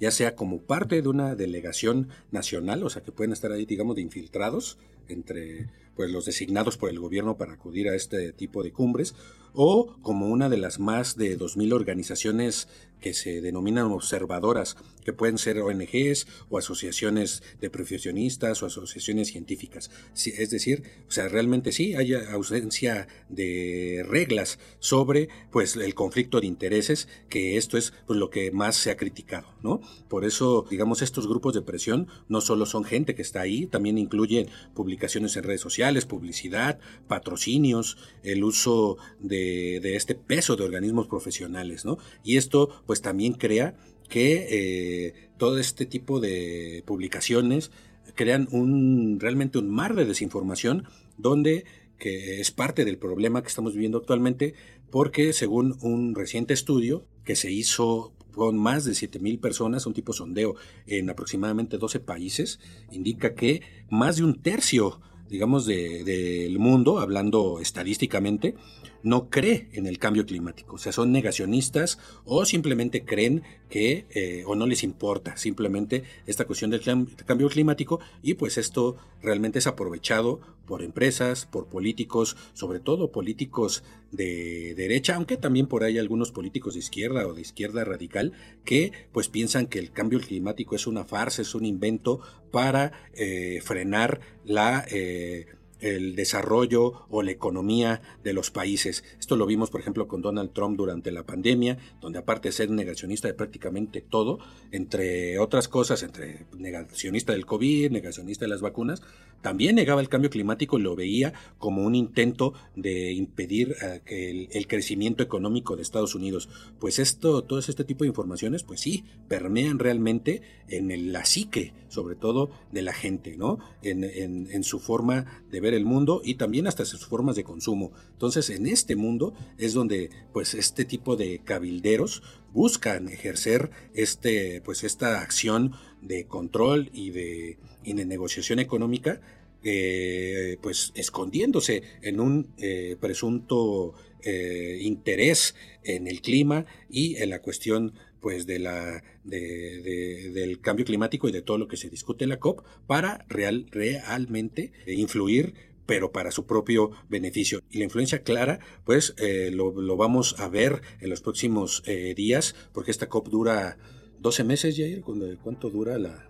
ya 0.00 0.10
sea 0.10 0.34
como 0.34 0.58
parte 0.58 1.00
de 1.00 1.08
una 1.08 1.34
delegación 1.34 2.08
nacional, 2.30 2.82
o 2.82 2.90
sea 2.90 3.02
que 3.02 3.12
pueden 3.12 3.32
estar 3.32 3.52
ahí, 3.52 3.66
digamos, 3.66 3.96
de 3.96 4.02
infiltrados 4.02 4.78
entre 5.08 5.68
pues, 5.94 6.10
los 6.10 6.24
designados 6.24 6.76
por 6.76 6.90
el 6.90 6.98
gobierno 6.98 7.36
para 7.36 7.52
acudir 7.52 7.88
a 7.88 7.94
este 7.94 8.32
tipo 8.32 8.62
de 8.62 8.72
cumbres, 8.72 9.14
o 9.54 9.96
como 10.02 10.28
una 10.28 10.48
de 10.48 10.58
las 10.58 10.78
más 10.78 11.16
de 11.16 11.38
2.000 11.38 11.72
organizaciones 11.72 12.68
que 13.02 13.12
se 13.12 13.42
denominan 13.42 13.86
observadoras, 13.90 14.76
que 15.04 15.12
pueden 15.12 15.36
ser 15.36 15.58
ONGs 15.58 16.26
o 16.48 16.56
asociaciones 16.56 17.42
de 17.60 17.68
profesionistas 17.68 18.62
o 18.62 18.66
asociaciones 18.66 19.28
científicas. 19.28 19.90
es 20.14 20.50
decir, 20.50 20.84
o 21.08 21.10
sea, 21.10 21.28
realmente 21.28 21.72
sí 21.72 21.94
hay 21.94 22.14
ausencia 22.14 23.08
de 23.28 24.04
reglas 24.08 24.58
sobre 24.78 25.28
pues 25.50 25.76
el 25.76 25.94
conflicto 25.94 26.40
de 26.40 26.46
intereses, 26.46 27.08
que 27.28 27.56
esto 27.56 27.76
es 27.76 27.92
pues, 28.06 28.18
lo 28.18 28.30
que 28.30 28.52
más 28.52 28.76
se 28.76 28.92
ha 28.92 28.96
criticado, 28.96 29.48
¿no? 29.62 29.80
Por 30.08 30.24
eso, 30.24 30.64
digamos, 30.70 31.02
estos 31.02 31.26
grupos 31.26 31.54
de 31.54 31.62
presión 31.62 32.06
no 32.28 32.40
solo 32.40 32.64
son 32.66 32.84
gente 32.84 33.16
que 33.16 33.22
está 33.22 33.40
ahí, 33.40 33.66
también 33.66 33.98
incluyen 33.98 34.48
publicaciones 34.74 35.36
en 35.36 35.42
redes 35.42 35.60
sociales, 35.60 36.06
publicidad, 36.06 36.78
patrocinios, 37.08 37.96
el 38.22 38.44
uso 38.44 38.98
de, 39.18 39.41
de 39.80 39.96
este 39.96 40.14
peso 40.14 40.56
de 40.56 40.64
organismos 40.64 41.06
profesionales, 41.06 41.84
¿no? 41.84 41.98
Y 42.24 42.36
esto 42.36 42.82
pues 42.86 43.02
también 43.02 43.34
crea 43.34 43.76
que 44.08 44.46
eh, 44.50 45.30
todo 45.38 45.58
este 45.58 45.86
tipo 45.86 46.20
de 46.20 46.82
publicaciones 46.86 47.70
crean 48.14 48.48
un 48.50 49.18
realmente 49.20 49.58
un 49.58 49.70
mar 49.70 49.94
de 49.94 50.04
desinformación 50.04 50.84
donde 51.16 51.64
que 51.98 52.40
es 52.40 52.50
parte 52.50 52.84
del 52.84 52.98
problema 52.98 53.42
que 53.42 53.48
estamos 53.48 53.74
viviendo 53.74 53.98
actualmente 53.98 54.54
porque 54.90 55.32
según 55.32 55.78
un 55.80 56.14
reciente 56.14 56.52
estudio 56.52 57.06
que 57.24 57.36
se 57.36 57.50
hizo 57.50 58.12
con 58.32 58.58
más 58.58 58.84
de 58.84 58.92
7.000 58.92 59.40
personas, 59.40 59.86
un 59.86 59.94
tipo 59.94 60.12
sondeo 60.12 60.56
en 60.86 61.10
aproximadamente 61.10 61.78
12 61.78 62.00
países, 62.00 62.60
indica 62.90 63.34
que 63.34 63.62
más 63.90 64.16
de 64.16 64.24
un 64.24 64.42
tercio, 64.42 65.00
digamos, 65.28 65.66
del 65.66 66.58
mundo, 66.58 66.98
hablando 66.98 67.60
estadísticamente, 67.60 68.54
no 69.02 69.28
cree 69.30 69.68
en 69.72 69.86
el 69.86 69.98
cambio 69.98 70.26
climático, 70.26 70.76
o 70.76 70.78
sea, 70.78 70.92
son 70.92 71.12
negacionistas 71.12 71.98
o 72.24 72.44
simplemente 72.44 73.04
creen 73.04 73.42
que 73.68 74.06
eh, 74.10 74.44
o 74.46 74.54
no 74.54 74.66
les 74.66 74.82
importa 74.82 75.36
simplemente 75.36 76.04
esta 76.26 76.44
cuestión 76.44 76.70
del 76.70 76.82
cambio 77.26 77.48
climático 77.48 78.00
y 78.22 78.34
pues 78.34 78.58
esto 78.58 78.96
realmente 79.22 79.58
es 79.58 79.66
aprovechado 79.66 80.40
por 80.66 80.82
empresas, 80.82 81.46
por 81.46 81.66
políticos, 81.66 82.36
sobre 82.54 82.80
todo 82.80 83.12
políticos 83.12 83.82
de 84.10 84.74
derecha, 84.74 85.16
aunque 85.16 85.36
también 85.36 85.66
por 85.66 85.84
ahí 85.84 85.98
algunos 85.98 86.32
políticos 86.32 86.74
de 86.74 86.80
izquierda 86.80 87.26
o 87.26 87.34
de 87.34 87.40
izquierda 87.40 87.84
radical 87.84 88.32
que 88.64 88.92
pues 89.12 89.28
piensan 89.28 89.66
que 89.66 89.78
el 89.78 89.90
cambio 89.90 90.20
climático 90.20 90.76
es 90.76 90.86
una 90.86 91.04
farsa, 91.04 91.42
es 91.42 91.54
un 91.54 91.64
invento 91.64 92.20
para 92.50 92.92
eh, 93.14 93.60
frenar 93.62 94.20
la 94.44 94.84
eh, 94.90 95.46
el 95.82 96.14
desarrollo 96.14 97.06
o 97.10 97.22
la 97.22 97.32
economía 97.32 98.00
de 98.22 98.32
los 98.32 98.50
países. 98.50 99.04
Esto 99.18 99.36
lo 99.36 99.46
vimos, 99.46 99.70
por 99.70 99.80
ejemplo, 99.80 100.08
con 100.08 100.22
Donald 100.22 100.52
Trump 100.52 100.76
durante 100.76 101.10
la 101.10 101.24
pandemia, 101.24 101.76
donde 102.00 102.20
aparte 102.20 102.48
de 102.48 102.52
ser 102.52 102.70
negacionista 102.70 103.28
de 103.28 103.34
prácticamente 103.34 104.00
todo, 104.00 104.38
entre 104.70 105.38
otras 105.38 105.68
cosas, 105.68 106.02
entre 106.02 106.46
negacionista 106.56 107.32
del 107.32 107.46
COVID, 107.46 107.90
negacionista 107.90 108.44
de 108.44 108.50
las 108.50 108.60
vacunas, 108.60 109.02
también 109.42 109.74
negaba 109.74 110.00
el 110.00 110.08
cambio 110.08 110.30
climático 110.30 110.78
y 110.78 110.82
lo 110.82 110.94
veía 110.94 111.32
como 111.58 111.82
un 111.82 111.96
intento 111.96 112.54
de 112.76 113.12
impedir 113.12 113.74
eh, 114.06 114.48
el, 114.52 114.66
crecimiento 114.68 115.24
económico 115.24 115.74
de 115.74 115.82
Estados 115.82 116.14
Unidos. 116.14 116.48
Pues 116.78 117.00
esto, 117.00 117.42
todo 117.42 117.58
este 117.58 117.84
tipo 117.84 118.04
de 118.04 118.08
informaciones, 118.08 118.62
pues 118.62 118.80
sí, 118.80 119.04
permean 119.28 119.80
realmente 119.80 120.42
en 120.68 121.12
la 121.12 121.24
psique, 121.24 121.74
sobre 121.88 122.14
todo 122.14 122.50
de 122.70 122.82
la 122.82 122.92
gente, 122.92 123.36
¿no? 123.36 123.58
en 123.82 124.64
su 124.64 124.78
forma 124.78 125.42
de 125.50 125.60
ver 125.60 125.71
el 125.74 125.84
mundo 125.84 126.22
y 126.24 126.34
también 126.34 126.66
hasta 126.66 126.84
sus 126.84 127.06
formas 127.06 127.36
de 127.36 127.44
consumo. 127.44 127.92
Entonces, 128.12 128.50
en 128.50 128.66
este 128.66 128.96
mundo 128.96 129.34
es 129.58 129.74
donde 129.74 130.10
pues 130.32 130.54
este 130.54 130.84
tipo 130.84 131.16
de 131.16 131.40
cabilderos 131.44 132.22
buscan 132.52 133.08
ejercer 133.08 133.70
este 133.94 134.60
pues 134.64 134.84
esta 134.84 135.20
acción 135.20 135.72
de 136.00 136.26
control 136.26 136.90
y 136.92 137.10
de, 137.10 137.58
negociación 137.84 138.58
económica 138.58 139.20
eh, 139.64 140.58
pues 140.60 140.92
escondiéndose 140.94 141.82
en 142.02 142.20
un 142.20 142.48
eh, 142.58 142.96
presunto 143.00 143.94
eh, 144.24 144.78
interés 144.82 145.54
en 145.82 146.06
el 146.06 146.20
clima 146.20 146.66
y 146.88 147.16
en 147.16 147.30
la 147.30 147.40
cuestión 147.40 147.94
pues 148.20 148.46
de 148.46 148.60
la 148.60 149.02
del 149.24 150.60
cambio 150.60 150.84
climático 150.84 151.28
y 151.28 151.32
de 151.32 151.42
todo 151.42 151.58
lo 151.58 151.66
que 151.66 151.76
se 151.76 151.90
discute 151.90 152.24
en 152.24 152.30
la 152.30 152.38
COP 152.38 152.64
para 152.86 153.24
real, 153.28 153.66
realmente 153.72 154.72
influir 154.86 155.54
pero 155.86 156.12
para 156.12 156.30
su 156.30 156.46
propio 156.46 156.92
beneficio. 157.08 157.60
Y 157.70 157.78
la 157.78 157.84
influencia 157.84 158.22
clara, 158.22 158.60
pues 158.84 159.14
eh, 159.18 159.50
lo, 159.52 159.72
vamos 159.96 160.36
a 160.38 160.48
ver 160.48 160.82
en 161.00 161.10
los 161.10 161.20
próximos 161.20 161.82
eh, 161.86 162.14
días, 162.16 162.54
porque 162.72 162.90
esta 162.90 163.08
COP 163.08 163.28
dura 163.28 163.76
12 164.20 164.44
meses, 164.44 164.76
Jair. 164.76 165.02
¿Cuánto 165.42 165.70
dura 165.70 165.98
la...? 165.98 166.28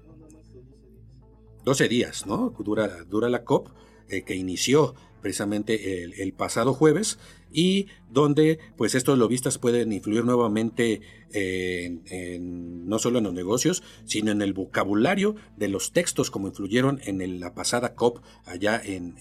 12 1.64 1.88
días, 1.88 2.26
¿no? 2.26 2.52
Dura, 2.58 3.04
dura 3.04 3.28
la 3.28 3.44
COP, 3.44 3.68
eh, 4.08 4.22
que 4.22 4.34
inició 4.34 4.94
precisamente 5.20 6.02
el, 6.02 6.32
pasado 6.32 6.74
jueves 6.74 7.20
y 7.52 7.86
donde 8.10 8.58
pues 8.76 8.94
estos 8.94 9.18
lobistas 9.18 9.58
pueden 9.58 9.92
influir 9.92 10.24
nuevamente 10.24 11.00
en, 11.32 12.86
no 12.88 12.98
solo 12.98 13.18
en 13.18 13.24
los 13.24 13.34
negocios, 13.34 13.82
sino 14.04 14.30
en 14.30 14.42
el 14.42 14.52
vocabulario 14.52 15.34
de 15.56 15.68
los 15.68 15.92
textos 15.92 16.30
como 16.30 16.48
influyeron 16.48 17.00
en 17.04 17.40
la 17.40 17.54
pasada 17.54 17.94
COP 17.94 18.18
allá 18.44 18.80
en, 18.84 19.14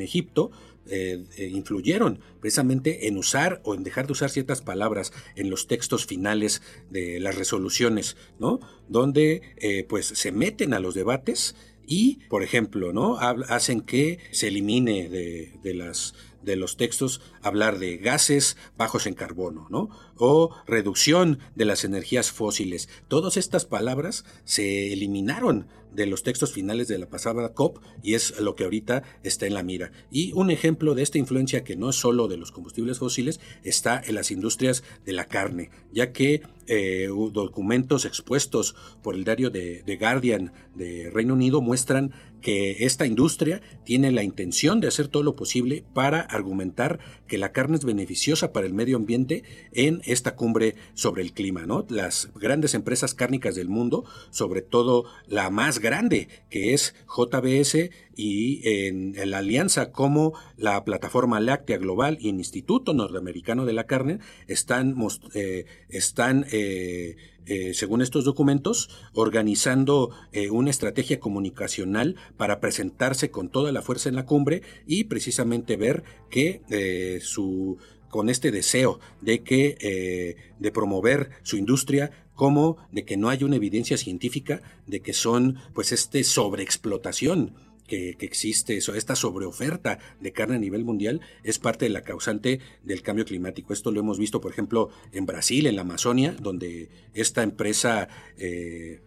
Egipto, 0.00 0.50
eh, 0.86 1.24
eh, 1.36 1.46
influyeron 1.46 2.18
precisamente 2.40 3.06
en 3.06 3.16
usar 3.16 3.60
o 3.62 3.74
en 3.74 3.84
dejar 3.84 4.06
de 4.06 4.12
usar 4.12 4.30
ciertas 4.30 4.62
palabras 4.62 5.12
en 5.36 5.48
los 5.48 5.68
textos 5.68 6.06
finales 6.06 6.60
de 6.90 7.20
las 7.20 7.36
resoluciones, 7.36 8.16
¿no? 8.40 8.58
Donde 8.88 9.42
eh, 9.58 9.84
pues 9.88 10.06
se 10.06 10.32
meten 10.32 10.74
a 10.74 10.80
los 10.80 10.94
debates 10.94 11.54
y, 11.86 12.20
por 12.28 12.42
ejemplo, 12.42 12.92
¿no? 12.92 13.18
hacen 13.18 13.80
que 13.80 14.18
se 14.30 14.48
elimine 14.48 15.08
de, 15.08 15.74
las 15.74 16.14
de 16.42 16.56
los 16.56 16.76
textos 16.76 17.20
hablar 17.42 17.78
de 17.78 17.96
gases 17.98 18.56
bajos 18.76 19.06
en 19.06 19.14
carbono, 19.14 19.66
¿no? 19.70 19.90
O 20.16 20.50
reducción 20.66 21.38
de 21.54 21.64
las 21.64 21.84
energías 21.84 22.30
fósiles. 22.30 22.88
Todas 23.08 23.36
estas 23.36 23.64
palabras 23.64 24.24
se 24.44 24.92
eliminaron 24.92 25.66
de 25.94 26.06
los 26.06 26.22
textos 26.22 26.52
finales 26.52 26.88
de 26.88 26.98
la 26.98 27.08
pasada 27.08 27.52
COP 27.52 27.78
y 28.02 28.14
es 28.14 28.40
lo 28.40 28.54
que 28.54 28.64
ahorita 28.64 29.02
está 29.22 29.46
en 29.46 29.54
la 29.54 29.62
mira. 29.62 29.92
Y 30.10 30.32
un 30.32 30.50
ejemplo 30.50 30.94
de 30.94 31.02
esta 31.02 31.18
influencia 31.18 31.64
que 31.64 31.76
no 31.76 31.90
es 31.90 31.96
solo 31.96 32.28
de 32.28 32.36
los 32.36 32.52
combustibles 32.52 32.98
fósiles 32.98 33.40
está 33.62 34.00
en 34.04 34.14
las 34.14 34.30
industrias 34.30 34.82
de 35.04 35.12
la 35.12 35.26
carne, 35.26 35.70
ya 35.92 36.12
que 36.12 36.42
eh, 36.66 37.08
documentos 37.32 38.04
expuestos 38.04 38.74
por 39.02 39.14
el 39.14 39.24
diario 39.24 39.50
de, 39.50 39.82
de 39.82 39.96
Guardian 39.96 40.52
de 40.74 41.10
Reino 41.12 41.34
Unido 41.34 41.60
muestran 41.60 42.12
que 42.40 42.84
esta 42.84 43.06
industria 43.06 43.62
tiene 43.84 44.10
la 44.10 44.22
intención 44.22 44.80
de 44.80 44.88
hacer 44.88 45.08
todo 45.08 45.22
lo 45.22 45.36
posible 45.36 45.84
para 45.94 46.20
argumentar 46.20 46.98
que 47.26 47.38
la 47.38 47.52
carne 47.52 47.76
es 47.76 47.84
beneficiosa 47.84 48.52
para 48.52 48.66
el 48.66 48.74
medio 48.74 48.96
ambiente 48.96 49.44
en 49.72 50.01
esta 50.04 50.36
cumbre 50.36 50.74
sobre 50.94 51.22
el 51.22 51.32
clima. 51.32 51.66
¿no? 51.66 51.86
Las 51.88 52.30
grandes 52.34 52.74
empresas 52.74 53.14
cárnicas 53.14 53.54
del 53.54 53.68
mundo, 53.68 54.04
sobre 54.30 54.62
todo 54.62 55.04
la 55.26 55.50
más 55.50 55.78
grande, 55.78 56.28
que 56.50 56.74
es 56.74 56.94
JBS, 57.06 57.90
y 58.16 58.60
en, 58.64 59.14
la 59.30 59.38
alianza 59.38 59.92
como 59.92 60.34
la 60.56 60.84
Plataforma 60.84 61.40
Láctea 61.40 61.78
Global 61.78 62.18
y 62.20 62.28
el 62.28 62.36
Instituto 62.36 62.92
Norteamericano 62.94 63.64
de 63.64 63.72
la 63.72 63.84
Carne, 63.84 64.18
están, 64.48 64.96
eh, 65.34 65.66
están 65.88 66.46
eh, 66.52 67.16
eh, 67.46 67.74
según 67.74 68.02
estos 68.02 68.24
documentos, 68.24 68.90
organizando 69.14 70.10
una 70.50 70.70
estrategia 70.70 71.18
comunicacional 71.18 72.16
para 72.36 72.60
presentarse 72.60 73.30
con 73.30 73.48
toda 73.48 73.72
la 73.72 73.82
fuerza 73.82 74.08
en 74.08 74.14
la 74.14 74.26
cumbre 74.26 74.62
y 74.86 75.04
precisamente 75.04 75.76
ver 75.76 76.04
que 76.30 77.20
su 77.20 77.78
con 78.12 78.28
este 78.28 78.50
deseo 78.50 79.00
de 79.22 79.42
que 79.42 80.36
de 80.58 80.70
promover 80.70 81.30
su 81.42 81.56
industria 81.56 82.10
como 82.34 82.76
de 82.92 83.06
que 83.06 83.16
no 83.16 83.30
hay 83.30 83.42
una 83.42 83.56
evidencia 83.56 83.96
científica 83.96 84.60
de 84.86 85.00
que 85.00 85.14
son 85.14 85.56
pues 85.72 85.92
este 85.92 86.22
sobreexplotación 86.22 87.54
que, 87.86 88.16
existe, 88.20 88.76
eso, 88.76 88.94
esta 88.94 89.16
sobreoferta 89.16 89.98
de 90.20 90.32
carne 90.32 90.56
a 90.56 90.58
nivel 90.58 90.84
mundial 90.84 91.20
es 91.42 91.58
parte 91.58 91.84
de 91.84 91.90
la 91.90 92.02
causante 92.02 92.60
del 92.82 93.02
cambio 93.02 93.24
climático. 93.24 93.72
Esto 93.72 93.90
lo 93.90 94.00
hemos 94.00 94.18
visto, 94.18 94.40
por 94.40 94.50
ejemplo, 94.50 94.90
en 95.12 95.26
Brasil, 95.26 95.66
en 95.66 95.76
la 95.76 95.82
Amazonia, 95.82 96.34
donde 96.40 96.88
esta 97.12 97.42
empresa 97.42 98.08
eh, 98.38 99.00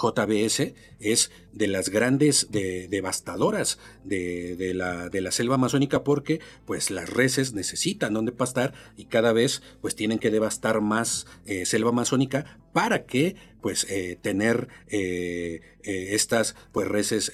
JBS 0.00 0.74
es 1.00 1.30
de 1.52 1.66
las 1.66 1.88
grandes 1.88 2.48
devastadoras 2.50 3.78
de, 4.04 4.72
la, 4.74 5.32
selva 5.32 5.56
amazónica 5.56 6.04
porque 6.04 6.40
pues 6.64 6.90
las 6.90 7.10
reses 7.10 7.52
necesitan 7.52 8.14
donde 8.14 8.32
pastar 8.32 8.74
y 8.96 9.06
cada 9.06 9.32
vez 9.32 9.62
pues 9.80 9.94
tienen 9.94 10.18
que 10.18 10.30
devastar 10.30 10.80
más 10.80 11.26
eh, 11.46 11.66
selva 11.66 11.90
amazónica 11.90 12.58
para 12.72 13.06
que 13.06 13.36
pues 13.60 13.86
eh, 13.90 14.16
tener 14.20 14.68
eh, 14.88 15.60
estas 15.82 16.54
pues 16.72 16.86
reses 16.86 17.32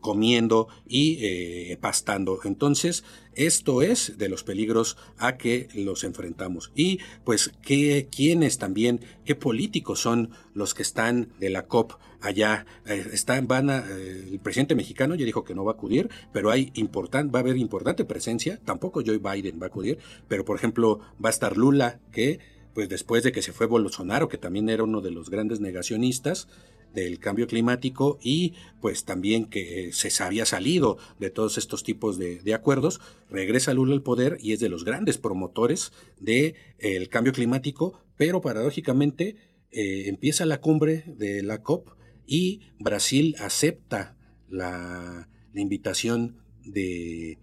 comiendo 0.00 0.68
y 0.88 1.76
pastando. 1.76 2.40
Entonces 2.44 3.04
esto 3.34 3.80
es 3.80 4.18
de 4.18 4.28
los 4.28 4.42
peligros 4.42 4.96
a 5.16 5.36
que 5.36 5.68
los 5.74 6.04
enfrentamos. 6.04 6.72
Y 6.74 6.98
pues, 7.24 7.52
¿qué, 7.62 8.08
¿quiénes 8.14 8.58
también, 8.58 9.00
qué 9.24 9.34
políticos 9.34 10.00
son 10.00 10.30
los 10.52 10.74
que 10.74 10.82
están 10.82 11.32
de 11.38 11.48
la 11.48 11.66
COP 11.66 11.94
allá? 12.20 12.66
Eh, 12.86 13.06
están, 13.12 13.46
van 13.46 13.70
eh, 13.70 14.28
el 14.32 14.40
presidente 14.40 14.74
mexicano 14.74 15.14
ya 15.14 15.24
dijo 15.24 15.44
que 15.44 15.54
no 15.54 15.64
va 15.64 15.72
a 15.72 15.74
acudir, 15.74 16.10
pero 16.32 16.50
hay 16.50 16.72
important, 16.74 17.34
va 17.34 17.38
a 17.38 17.42
haber 17.42 17.56
importante 17.56 18.04
presencia. 18.04 18.60
Tampoco 18.64 19.02
Joe 19.04 19.18
Biden 19.18 19.60
va 19.60 19.66
a 19.66 19.68
acudir, 19.68 19.98
pero 20.28 20.44
por 20.44 20.56
ejemplo, 20.56 21.00
va 21.24 21.28
a 21.28 21.32
estar 21.32 21.56
Lula, 21.56 22.00
que 22.12 22.40
pues 22.74 22.88
después 22.88 23.22
de 23.22 23.32
que 23.32 23.42
se 23.42 23.52
fue 23.52 23.66
Bolsonaro, 23.66 24.28
que 24.28 24.38
también 24.38 24.68
era 24.68 24.84
uno 24.84 25.00
de 25.00 25.10
los 25.10 25.30
grandes 25.30 25.60
negacionistas, 25.60 26.48
del 26.94 27.18
cambio 27.18 27.46
climático 27.46 28.18
y 28.22 28.54
pues 28.80 29.04
también 29.04 29.46
que 29.46 29.92
se 29.92 30.22
había 30.22 30.44
salido 30.44 30.98
de 31.18 31.30
todos 31.30 31.58
estos 31.58 31.82
tipos 31.82 32.18
de, 32.18 32.54
acuerdos, 32.54 33.00
regresa 33.30 33.74
Lula 33.74 33.94
al 33.94 34.02
poder 34.02 34.38
y 34.40 34.52
es 34.52 34.60
de 34.60 34.68
los 34.68 34.84
grandes 34.84 35.18
promotores 35.18 35.92
del 36.18 36.54
de, 36.78 37.08
cambio 37.08 37.32
climático, 37.32 38.00
pero 38.16 38.40
paradójicamente 38.40 39.36
eh, 39.70 40.04
empieza 40.08 40.46
la 40.46 40.60
cumbre 40.60 41.04
de 41.06 41.42
la 41.42 41.62
COP 41.62 41.90
y 42.26 42.60
Brasil 42.78 43.36
acepta 43.38 44.16
la, 44.48 45.28
invitación 45.54 46.36
de, 46.64 47.38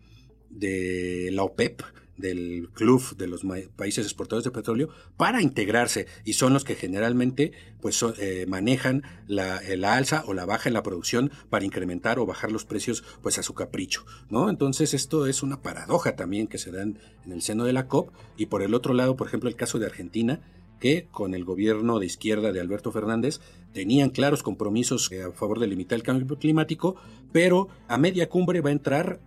de 0.49 1.29
la 1.33 1.43
OPEP, 1.43 1.81
del 2.17 2.69
club 2.73 3.15
de 3.17 3.27
los 3.27 3.43
países 3.75 4.05
exportadores 4.05 4.43
de 4.43 4.51
petróleo 4.51 4.89
para 5.15 5.41
integrarse 5.41 6.07
y 6.25 6.33
son 6.33 6.53
los 6.53 6.63
que 6.63 6.75
generalmente 6.75 7.51
pues 7.81 8.03
eh, 8.19 8.45
manejan 8.47 9.03
la, 9.27 9.61
la, 9.75 9.95
alza 9.95 10.23
o 10.27 10.33
la 10.33 10.45
baja 10.45 10.69
en 10.69 10.73
la 10.73 10.83
producción 10.83 11.31
para 11.49 11.65
incrementar 11.65 12.19
o 12.19 12.25
bajar 12.25 12.51
los 12.51 12.65
precios 12.65 13.03
pues 13.21 13.37
a 13.37 13.43
su 13.43 13.53
capricho, 13.53 14.05
¿no? 14.29 14.49
Entonces 14.49 14.93
esto 14.93 15.27
es 15.27 15.43
una 15.43 15.61
paradoja 15.61 16.15
también 16.15 16.47
que 16.47 16.57
se 16.57 16.71
dan 16.71 16.99
en 17.25 17.31
el 17.31 17.41
seno 17.41 17.65
de 17.65 17.73
la 17.73 17.87
COP 17.87 18.09
y 18.37 18.47
por 18.47 18.61
el 18.61 18.73
otro 18.73 18.93
lado, 18.93 19.15
por 19.15 19.27
ejemplo, 19.27 19.49
el 19.49 19.55
caso 19.55 19.79
de 19.79 19.85
Argentina, 19.85 20.41
que 20.79 21.07
con 21.11 21.33
el 21.33 21.43
gobierno 21.43 21.99
de 21.99 22.05
izquierda 22.05 22.51
de 22.51 22.59
Alberto 22.59 22.91
Fernández 22.91 23.39
tenían 23.73 24.09
claros 24.09 24.43
compromisos 24.43 25.09
a 25.11 25.31
favor 25.31 25.59
de 25.59 25.67
limitar 25.67 25.97
el 25.97 26.03
cambio 26.03 26.37
climático, 26.37 26.95
pero 27.31 27.67
a 27.87 27.97
media 27.97 28.29
cumbre 28.29 28.61
va 28.61 28.69
a 28.69 28.73
entrar 28.73 29.19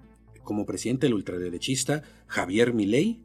como 0.51 0.67
presidente 0.67 1.07
del 1.07 1.15
ultraderechista 1.15 2.03
Javier 2.27 2.75
Milei, 2.75 3.21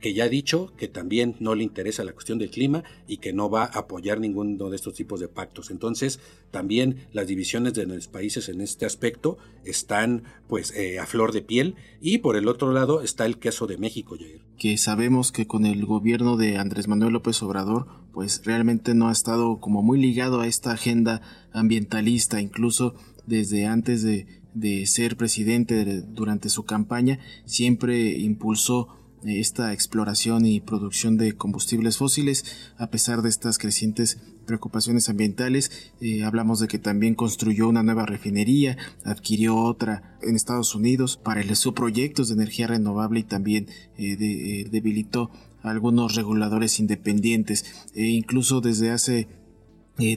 que 0.00 0.14
ya 0.14 0.24
ha 0.24 0.28
dicho 0.28 0.74
que 0.76 0.88
también 0.88 1.36
no 1.38 1.54
le 1.54 1.62
interesa 1.62 2.02
la 2.02 2.12
cuestión 2.12 2.40
del 2.40 2.50
clima 2.50 2.82
y 3.06 3.18
que 3.18 3.32
no 3.32 3.48
va 3.48 3.62
a 3.62 3.78
apoyar 3.78 4.18
ninguno 4.18 4.68
de 4.68 4.74
estos 4.74 4.94
tipos 4.94 5.20
de 5.20 5.28
pactos. 5.28 5.70
Entonces, 5.70 6.18
también 6.50 7.06
las 7.12 7.28
divisiones 7.28 7.74
de 7.74 7.86
los 7.86 8.08
países 8.08 8.48
en 8.48 8.60
este 8.60 8.84
aspecto 8.84 9.38
están 9.64 10.24
pues 10.48 10.72
eh, 10.72 10.98
a 10.98 11.06
flor 11.06 11.30
de 11.30 11.42
piel 11.42 11.76
y 12.00 12.18
por 12.18 12.34
el 12.34 12.48
otro 12.48 12.72
lado 12.72 13.00
está 13.00 13.26
el 13.26 13.38
caso 13.38 13.68
de 13.68 13.78
México. 13.78 14.16
Que 14.58 14.76
sabemos 14.76 15.30
que 15.30 15.46
con 15.46 15.66
el 15.66 15.86
gobierno 15.86 16.36
de 16.36 16.56
Andrés 16.56 16.88
Manuel 16.88 17.12
López 17.12 17.40
Obrador, 17.44 17.86
pues 18.12 18.42
realmente 18.44 18.92
no 18.96 19.06
ha 19.06 19.12
estado 19.12 19.60
como 19.60 19.84
muy 19.84 20.00
ligado 20.00 20.40
a 20.40 20.48
esta 20.48 20.72
agenda 20.72 21.22
ambientalista, 21.52 22.40
incluso 22.40 22.96
desde 23.24 23.66
antes 23.66 24.02
de, 24.02 24.26
de 24.56 24.86
ser 24.86 25.16
presidente 25.16 26.02
durante 26.02 26.48
su 26.48 26.64
campaña, 26.64 27.18
siempre 27.44 28.18
impulsó 28.18 28.88
esta 29.24 29.72
exploración 29.72 30.46
y 30.46 30.60
producción 30.60 31.16
de 31.16 31.32
combustibles 31.34 31.96
fósiles 31.96 32.44
a 32.78 32.90
pesar 32.90 33.22
de 33.22 33.28
estas 33.28 33.58
crecientes 33.58 34.18
preocupaciones 34.46 35.08
ambientales. 35.08 35.92
Eh, 36.00 36.22
hablamos 36.24 36.60
de 36.60 36.68
que 36.68 36.78
también 36.78 37.14
construyó 37.14 37.68
una 37.68 37.82
nueva 37.82 38.06
refinería, 38.06 38.76
adquirió 39.04 39.56
otra 39.56 40.18
en 40.22 40.36
Estados 40.36 40.74
Unidos, 40.74 41.18
paralizó 41.22 41.74
proyectos 41.74 42.28
de 42.28 42.34
energía 42.34 42.68
renovable 42.68 43.20
y 43.20 43.24
también 43.24 43.68
eh, 43.98 44.16
eh, 44.20 44.68
debilitó 44.70 45.30
algunos 45.62 46.14
reguladores 46.14 46.78
independientes. 46.78 47.64
E 47.94 48.04
incluso 48.06 48.60
desde 48.60 48.90
hace 48.90 49.28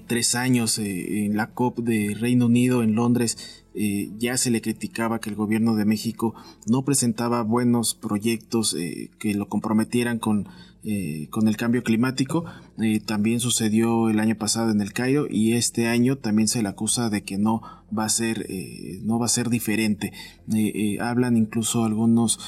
tres 0.08 0.36
años 0.36 0.78
en 0.78 1.38
la 1.38 1.52
COP 1.52 1.80
de 1.80 2.14
Reino 2.14 2.48
Unido 2.48 2.84
en 2.84 2.96
Londres 2.96 3.59
eh, 3.76 4.10
ya 4.18 4.38
se 4.38 4.50
le 4.50 4.62
criticaba 4.62 5.20
que 5.20 5.30
el 5.30 5.36
gobierno 5.36 5.76
de 5.76 5.86
México 5.86 6.34
no 6.68 6.84
presentaba 6.84 7.44
buenos 7.44 7.96
proyectos 7.96 8.74
eh, 8.74 9.12
que 9.20 9.34
lo 9.36 9.48
comprometieran 9.48 10.20
con, 10.20 10.48
eh, 10.84 11.28
con 11.30 11.48
el 11.48 11.58
cambio 11.58 11.84
climático. 11.84 12.46
también 13.06 13.40
sucedió 13.40 14.10
el 14.10 14.20
año 14.20 14.36
pasado 14.36 14.72
en 14.72 14.82
el 14.82 14.94
Cairo 14.94 15.28
y 15.30 15.54
este 15.54 15.88
año 15.88 16.18
también 16.18 16.48
se 16.48 16.64
le 16.64 16.70
acusa 16.70 17.10
de 17.10 17.24
que 17.24 17.38
no 17.38 17.62
va 17.98 18.06
a 18.06 18.10
ser, 18.10 18.46
no 19.04 19.20
va 19.20 19.26
a 19.26 19.30
ser 19.30 19.50
diferente. 19.50 20.12
hablan 21.00 21.38
incluso 21.38 21.84
algunos 21.84 22.40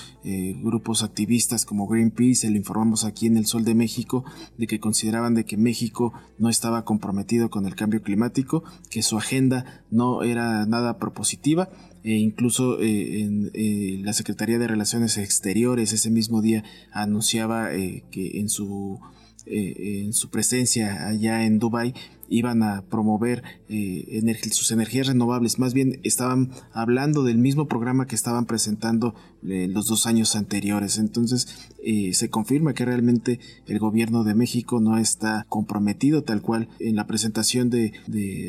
grupos 0.62 1.04
activistas 1.04 1.66
como 1.66 1.88
Greenpeace, 1.88 2.50
le 2.50 2.58
informamos 2.58 3.06
aquí 3.06 3.28
en 3.28 3.38
el 3.38 3.46
Sol 3.46 3.64
de 3.64 3.76
México, 3.76 4.26
de 4.58 4.68
que 4.68 4.80
consideraban 4.80 5.34
de 5.34 5.46
que 5.46 5.58
México 5.58 6.14
no 6.38 6.50
estaba 6.50 6.84
comprometido 6.84 7.50
con 7.50 7.66
el 7.66 7.76
cambio 7.76 8.02
climático, 8.02 8.64
que 8.90 9.02
su 9.02 9.18
agenda 9.18 9.84
no 9.90 10.24
era 10.24 10.66
nada 10.66 10.98
propositiva 10.98 11.22
positiva 11.22 11.70
e 12.04 12.14
incluso 12.18 12.80
eh, 12.82 13.22
en 13.22 13.52
eh, 13.54 14.02
la 14.04 14.14
Secretaría 14.14 14.58
de 14.58 14.68
Relaciones 14.68 15.20
Exteriores 15.20 15.94
ese 15.94 16.10
mismo 16.10 16.42
día 16.42 16.64
anunciaba 16.92 17.74
eh, 17.76 18.04
que 18.12 18.40
en 18.40 18.50
su 18.50 19.00
en 19.46 20.14
su 20.14 20.30
presencia 20.30 21.08
allá 21.08 21.46
en 21.46 21.60
Dubai 21.60 21.94
iban 22.32 22.64
a 22.64 22.84
promover 22.84 23.44
eh, 23.68 24.40
sus 24.52 24.72
energías 24.72 25.08
renovables. 25.08 25.60
Más 25.60 25.74
bien 25.74 26.00
estaban 26.04 26.52
hablando 26.72 27.24
del 27.24 27.38
mismo 27.38 27.68
programa 27.68 28.08
que 28.08 28.16
estaban 28.16 28.46
presentando 28.46 29.14
eh, 29.46 29.68
los 29.70 29.88
dos 29.88 30.08
años 30.08 30.38
anteriores. 30.38 30.98
Entonces 30.98 31.70
eh, 31.84 32.14
se 32.14 32.30
confirma 32.30 32.74
que 32.74 32.86
realmente 32.86 33.42
el 33.68 33.80
gobierno 33.80 34.24
de 34.24 34.34
México 34.34 34.80
no 34.80 34.98
está 34.98 35.46
comprometido 35.50 36.24
tal 36.24 36.42
cual 36.42 36.70
en 36.80 36.96
la 36.96 37.06
presentación 37.06 37.70
de, 37.70 37.92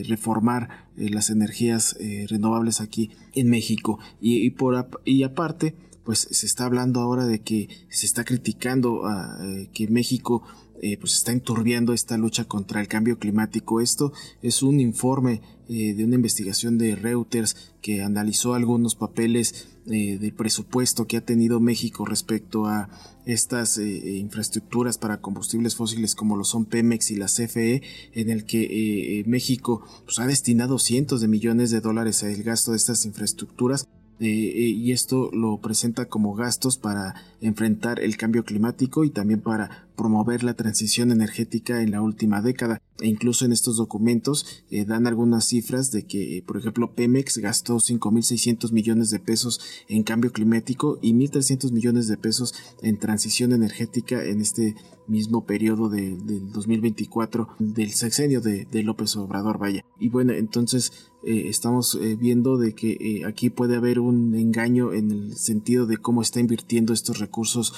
reformar 0.09 0.87
las 0.97 1.31
energías 1.31 1.97
renovables 2.29 2.81
aquí 2.81 3.11
en 3.35 3.49
México. 3.51 3.99
Y, 4.21 4.51
por, 4.51 4.89
y 5.05 5.25
aparte, 5.25 5.75
pues 6.05 6.29
se 6.31 6.47
está 6.47 6.65
hablando 6.65 7.01
ahora 7.01 7.27
de 7.27 7.41
que 7.41 7.69
se 7.91 8.07
está 8.07 8.25
criticando 8.25 9.07
a, 9.07 9.39
que 9.73 9.89
México 9.89 10.43
eh, 10.85 10.97
pues 10.99 11.15
está 11.15 11.31
enturbiando 11.31 11.93
esta 11.93 12.19
lucha 12.19 12.45
contra 12.45 12.81
el 12.81 12.89
cambio 12.89 13.17
climático. 13.17 13.81
Esto 13.81 14.13
es 14.43 14.65
un 14.65 14.81
informe 14.81 15.41
eh, 15.69 15.95
de 15.95 16.05
una 16.05 16.17
investigación 16.17 16.77
de 16.77 16.97
Reuters 16.97 17.73
que 17.81 18.03
analizó 18.03 18.55
algunos 18.55 18.97
papeles 18.97 19.69
eh, 19.87 20.19
de 20.19 20.33
presupuesto 20.33 21.07
que 21.07 21.17
ha 21.17 21.25
tenido 21.25 21.61
México 21.61 22.05
respecto 22.05 22.67
a 22.67 22.91
estas 23.27 23.79
infraestructuras 23.79 24.99
para 24.99 25.21
combustibles 25.21 25.77
fósiles 25.77 26.17
como 26.17 26.37
lo 26.37 26.43
son 26.43 26.65
Pemex 26.65 27.13
y 27.13 27.15
la 27.15 27.27
CFE, 27.27 27.81
en 28.15 28.31
el 28.31 28.45
que 28.45 29.23
México 29.29 29.87
pues, 30.05 30.19
ha 30.19 30.27
destinado 30.27 30.81
cientos 30.81 31.21
de 31.21 31.29
millones 31.29 31.71
de 31.71 31.81
dólares 31.81 32.25
al 32.25 32.43
gasto 32.43 32.73
de 32.73 32.79
estas 32.79 33.07
infraestructuras 33.07 33.87
eh, 34.23 34.27
eh, 34.27 34.69
y 34.69 34.93
esto 34.93 35.31
lo 35.33 35.59
presenta 35.59 36.07
como 36.07 36.35
gastos 36.35 36.77
para 36.77 37.15
enfrentar 37.41 37.99
el 37.99 38.17
cambio 38.17 38.45
climático 38.45 39.03
y 39.03 39.11
también 39.11 39.41
para 39.41 39.89
promover 39.97 40.45
la 40.45 40.55
transición 40.55 41.11
energética 41.11 41.83
en 41.83 41.91
la 41.91 42.03
última 42.03 42.41
década. 42.41 42.81
E 43.01 43.09
incluso 43.09 43.45
en 43.45 43.53
estos 43.53 43.77
documentos 43.77 44.65
eh, 44.71 44.85
dan 44.85 45.09
algunas 45.09 45.47
cifras 45.47 45.91
de 45.91 46.05
que, 46.05 46.45
por 46.47 46.57
ejemplo, 46.57 46.95
Pemex 46.95 47.39
gastó 47.39 47.77
5.600 47.79 48.71
millones 48.71 49.11
de 49.11 49.19
pesos 49.19 49.61
en 49.89 50.05
cambio 50.05 50.31
climático 50.31 51.01
y 51.03 51.15
1.300 51.15 51.73
millones 51.73 52.07
de 52.07 52.17
pesos 52.17 52.55
en 52.81 52.99
transición 52.99 53.53
energética 53.53 54.25
en 54.25 54.41
este 54.41 54.77
mismo 55.07 55.45
periodo 55.45 55.89
de, 55.89 56.17
del 56.17 56.53
2024 56.53 57.49
del 57.59 57.91
sexenio 57.91 58.41
de, 58.41 58.67
de 58.71 58.83
López 58.83 59.17
Obrador, 59.17 59.59
vaya. 59.59 59.85
Y 59.99 60.09
bueno, 60.09 60.33
entonces 60.33 61.13
eh, 61.25 61.49
estamos 61.49 61.95
eh, 61.95 62.17
viendo 62.17 62.57
de 62.57 62.75
que 62.75 62.97
eh, 63.01 63.25
aquí 63.25 63.49
puede 63.49 63.77
haber 63.77 64.01
un 64.01 64.35
engaño 64.35 64.93
en 64.93 65.13
el 65.13 65.37
sentido 65.37 65.87
de 65.87 65.97
cómo 65.97 66.21
está 66.21 66.41
invirtiendo 66.41 66.93
estos 66.93 67.19
recursos 67.19 67.75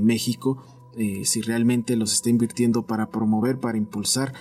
México, 0.00 0.62
si 1.24 1.42
realmente 1.42 1.94
los 1.94 2.14
está 2.14 2.30
invirtiendo 2.30 2.86
para 2.86 3.10
promover, 3.10 3.60
para 3.60 3.76
impulsar 3.76 4.32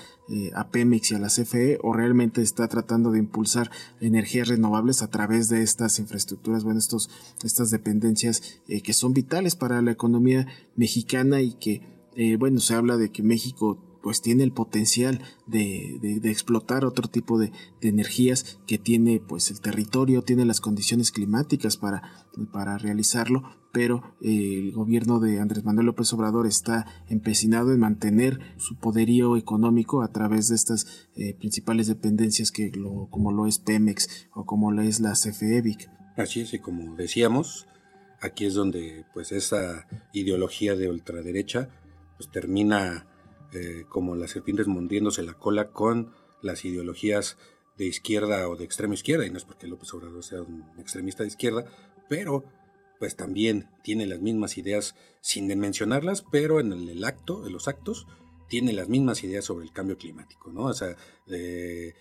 a 0.53 0.69
Pemex 0.69 1.11
y 1.11 1.15
a 1.15 1.19
la 1.19 1.27
CFE 1.27 1.79
o 1.83 1.91
realmente 1.91 2.41
está 2.41 2.69
tratando 2.69 3.11
de 3.11 3.19
impulsar 3.19 3.69
energías 3.99 4.47
renovables 4.47 5.01
a 5.01 5.09
través 5.09 5.49
de 5.49 5.61
estas 5.61 5.99
infraestructuras, 5.99 6.63
bueno, 6.63 6.79
estos, 6.79 7.09
estas 7.43 7.71
dependencias 7.71 8.61
que 8.67 8.93
son 8.93 9.13
vitales 9.13 9.57
para 9.57 9.81
la 9.81 9.91
economía 9.91 10.47
mexicana 10.77 11.41
y 11.41 11.55
que, 11.55 11.94
bueno, 12.37 12.59
se 12.59 12.73
habla 12.73 12.97
de 12.97 13.11
que 13.11 13.23
México 13.23 13.95
pues 14.05 14.21
tiene 14.21 14.43
el 14.43 14.51
potencial 14.51 15.19
de, 15.47 16.19
explotar 16.25 16.85
otro 16.85 17.07
tipo 17.07 17.39
de, 17.39 17.51
energías 17.81 18.59
que 18.67 18.77
tiene 18.77 19.19
pues 19.19 19.49
el 19.49 19.61
territorio, 19.61 20.21
tiene 20.21 20.45
las 20.45 20.61
condiciones 20.61 21.11
climáticas 21.11 21.75
para, 21.75 22.03
para 22.53 22.77
realizarlo, 22.77 23.41
pero 23.73 24.15
eh, 24.21 24.59
el 24.59 24.73
gobierno 24.73 25.19
de 25.19 25.39
Andrés 25.39 25.63
Manuel 25.65 25.87
López 25.87 26.13
Obrador 26.13 26.45
está 26.45 26.85
empecinado 27.09 27.73
en 27.73 27.79
mantener 27.79 28.39
su 28.57 28.75
poderío 28.75 29.37
económico 29.37 30.03
a 30.03 30.11
través 30.11 30.49
de 30.49 30.55
estas 30.55 31.09
eh, 31.15 31.33
principales 31.33 31.87
dependencias 31.87 32.51
que 32.51 32.69
lo, 32.75 33.07
como 33.09 33.31
lo 33.31 33.47
es 33.47 33.57
Pemex 33.57 34.27
o 34.35 34.45
como 34.45 34.71
lo 34.71 34.83
es 34.83 34.99
la 34.99 35.13
CFEVIC. 35.13 35.89
Así 36.15 36.41
es, 36.41 36.53
y 36.53 36.59
como 36.59 36.95
decíamos, 36.95 37.65
aquí 38.21 38.45
es 38.45 38.53
donde 38.53 39.03
pues 39.15 39.31
esa 39.31 39.87
ideología 40.13 40.75
de 40.75 40.91
ultraderecha 40.91 41.69
pues 42.17 42.29
termina 42.31 43.07
eh, 43.53 43.85
como 43.89 44.15
las 44.15 44.31
serpientes 44.31 44.67
mordiéndose 44.67 45.23
la 45.23 45.35
cola 45.35 45.71
con 45.71 46.13
las 46.41 46.65
ideologías 46.65 47.37
de 47.77 47.85
izquierda 47.85 48.47
o 48.49 48.55
de 48.55 48.65
extrema 48.65 48.93
izquierda, 48.93 49.25
y 49.25 49.29
no 49.29 49.37
es 49.37 49.45
porque 49.45 49.67
López 49.67 49.93
Obrador 49.93 50.23
sea 50.23 50.41
un 50.41 50.65
extremista 50.77 51.23
de 51.23 51.27
izquierda, 51.27 51.65
pero 52.09 52.43
pues 52.99 53.15
también 53.15 53.69
tiene 53.83 54.05
las 54.05 54.21
mismas 54.21 54.57
ideas, 54.57 54.95
sin 55.21 55.47
mencionarlas, 55.59 56.23
pero 56.31 56.59
en 56.59 56.71
el, 56.71 57.03
acto, 57.03 57.45
en 57.45 57.53
los 57.53 57.67
actos, 57.67 58.07
tiene 58.47 58.73
las 58.73 58.87
mismas 58.87 59.23
ideas 59.23 59.43
sobre 59.45 59.65
el 59.65 59.73
cambio 59.73 59.97
climático, 59.97 60.51
¿no? 60.51 60.65
O 60.65 60.73
sea, 60.73 60.95
eh, 61.27 61.93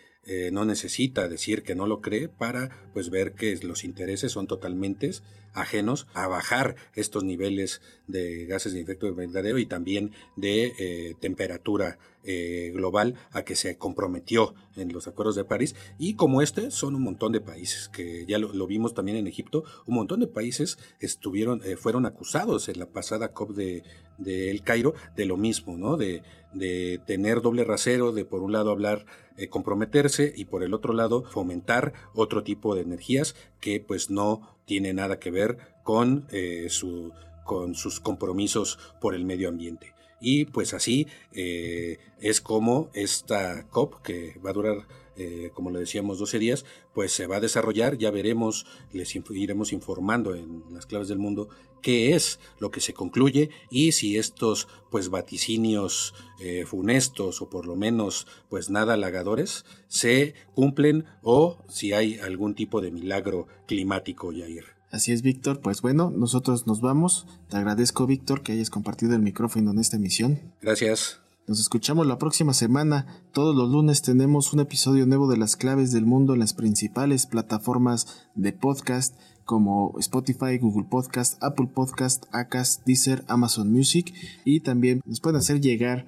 no 0.53 0.65
necesita 0.65 1.29
decir 1.29 1.63
que 1.63 1.75
no 1.75 1.87
lo 1.87 2.01
cree 2.01 2.29
para 2.29 2.91
pues 2.93 3.11
ver 3.11 3.35
que 3.35 3.57
los 3.63 3.85
intereses 3.85 4.33
son 4.33 4.47
totalmente 4.47 5.11
ajenos 5.55 6.07
a 6.13 6.27
bajar 6.27 6.77
estos 6.95 7.25
niveles 7.25 7.81
de 8.07 8.47
gases 8.47 8.75
de 8.75 8.81
efecto 8.81 9.07
invernadero 9.07 9.59
y 9.59 9.67
también 9.67 10.13
de 10.37 10.73
eh, 10.79 11.15
temperatura 11.21 11.99
eh, 12.27 12.71
global 12.75 13.17
a 13.33 13.43
que 13.43 13.55
se 13.55 13.77
comprometió 13.77 14.55
en 14.77 14.93
los 14.93 15.07
acuerdos 15.07 15.37
de 15.37 15.45
París. 15.45 15.75
Y 15.99 16.15
como 16.15 16.43
este, 16.43 16.71
son 16.71 16.95
un 16.95 17.03
montón 17.03 17.33
de 17.33 17.41
países, 17.41 17.89
que 17.89 18.25
ya 18.27 18.39
lo, 18.39 18.67
vimos 18.67 18.95
también 18.95 19.17
en 19.17 19.27
Egipto, 19.27 19.65
un 19.87 19.95
montón 19.95 20.21
de 20.21 20.27
países 20.27 20.79
estuvieron, 21.01 21.61
eh, 21.65 21.77
fueron 21.77 22.07
acusados 22.07 22.69
en 22.69 22.79
la 22.79 22.87
pasada 22.87 23.33
COP 23.33 23.51
de, 23.51 23.83
de 24.19 24.51
El 24.51 24.63
Cairo 24.63 24.95
de 25.17 25.27
lo 25.27 25.37
mismo, 25.37 25.77
¿no? 25.77 25.97
De, 25.97 26.23
de 26.55 27.01
tener 27.07 27.43
doble 27.43 27.65
rasero, 27.65 28.13
de 28.13 28.25
por 28.25 28.43
un 28.43 28.53
lado 28.53 28.71
hablar, 28.71 29.05
eh, 29.37 29.49
comprometerse 29.49 30.33
y 30.35 30.45
por 30.45 30.63
el 30.63 30.75
otro 30.75 30.93
lado 30.93 31.25
fomentar 31.25 31.93
otro 32.15 32.45
tipo 32.45 32.75
de 32.75 32.83
energías 32.83 33.35
que 33.61 33.81
pues 33.81 34.09
no 34.09 34.54
tiene 34.65 34.93
nada 34.93 35.19
que 35.19 35.31
ver 35.31 35.59
con, 35.83 36.27
eh, 36.31 36.67
su, 36.71 37.13
con 37.45 37.75
sus 37.75 38.01
compromisos 38.01 38.79
por 39.01 39.15
el 39.15 39.25
medio 39.25 39.49
ambiente. 39.49 39.95
Y 40.21 40.47
pues 40.47 40.73
así 40.73 41.07
eh, 41.33 41.99
es 42.19 42.41
como 42.41 42.91
esta 42.95 43.67
COP, 43.69 44.03
que 44.03 44.39
va 44.45 44.51
a 44.51 44.55
durar 44.55 44.87
eh, 45.17 45.51
como 45.55 45.71
le 45.71 45.81
decíamos, 45.81 46.19
12 46.19 46.39
días, 46.39 46.65
pues 46.93 47.13
se 47.13 47.27
va 47.27 47.37
a 47.37 47.41
desarrollar, 47.41 47.97
ya 47.99 48.11
veremos, 48.11 48.67
les 48.93 49.15
iremos 49.15 49.73
informando 49.73 50.35
en 50.35 50.65
las 50.73 50.87
claves 50.87 51.09
del 51.09 51.19
mundo 51.19 51.49
qué 51.85 52.15
es 52.15 52.41
lo 52.59 52.71
que 52.71 52.81
se 52.81 52.95
concluye 52.95 53.51
y 53.71 53.93
si 53.93 54.17
estos 54.17 54.69
pues 54.91 55.11
vaticinios 55.11 56.15
eh, 56.41 56.65
funestos 56.67 57.43
o 57.43 57.51
por 57.51 57.67
lo 57.67 57.77
menos 57.77 58.27
pues 58.49 58.71
nada 58.71 58.95
halagadores 58.95 59.67
se 59.87 60.35
cumplen 60.55 61.05
o 61.23 61.59
si 61.69 61.93
hay 61.93 62.19
algún 62.19 62.55
tipo 62.55 62.81
de 62.81 62.91
milagro 62.91 63.47
climático, 63.67 64.33
Yair. 64.33 64.65
Así 64.91 65.13
es, 65.13 65.23
Víctor. 65.23 65.61
Pues 65.61 65.83
bueno, 65.83 66.13
nosotros 66.15 66.69
nos 66.69 66.81
vamos. 66.81 67.27
Te 67.49 67.57
agradezco, 67.57 68.07
Víctor, 68.07 68.43
que 68.43 68.53
hayas 68.53 68.71
compartido 68.71 69.15
el 69.15 69.23
micrófono 69.23 69.73
en 69.73 69.81
esta 69.81 69.97
emisión. 69.97 70.55
Gracias. 70.63 71.24
Nos 71.47 71.61
escuchamos 71.61 72.07
la 72.07 72.17
próxima 72.17 72.55
semana. 72.55 73.07
Todos 73.35 73.55
los 73.55 73.71
lunes 73.71 74.01
tenemos 74.01 74.55
un 74.55 74.61
episodio 74.61 75.05
nuevo 75.05 75.29
de 75.29 75.37
las 75.37 75.57
claves 75.57 75.93
del 75.93 76.07
mundo 76.07 76.33
en 76.33 76.41
las 76.41 76.55
principales 76.55 77.27
plataformas 77.27 78.27
de 78.35 78.55
podcast 78.55 79.15
como 79.45 79.95
Spotify, 79.99 80.57
Google 80.59 80.87
Podcast, 80.89 81.37
Apple 81.45 81.69
Podcast, 81.75 82.25
Acast, 82.33 82.87
Deezer, 82.87 83.25
Amazon 83.29 83.71
Music 83.71 84.15
y 84.47 84.61
también 84.61 85.03
nos 85.05 85.21
pueden 85.21 85.37
hacer 85.37 85.61
llegar 85.61 86.07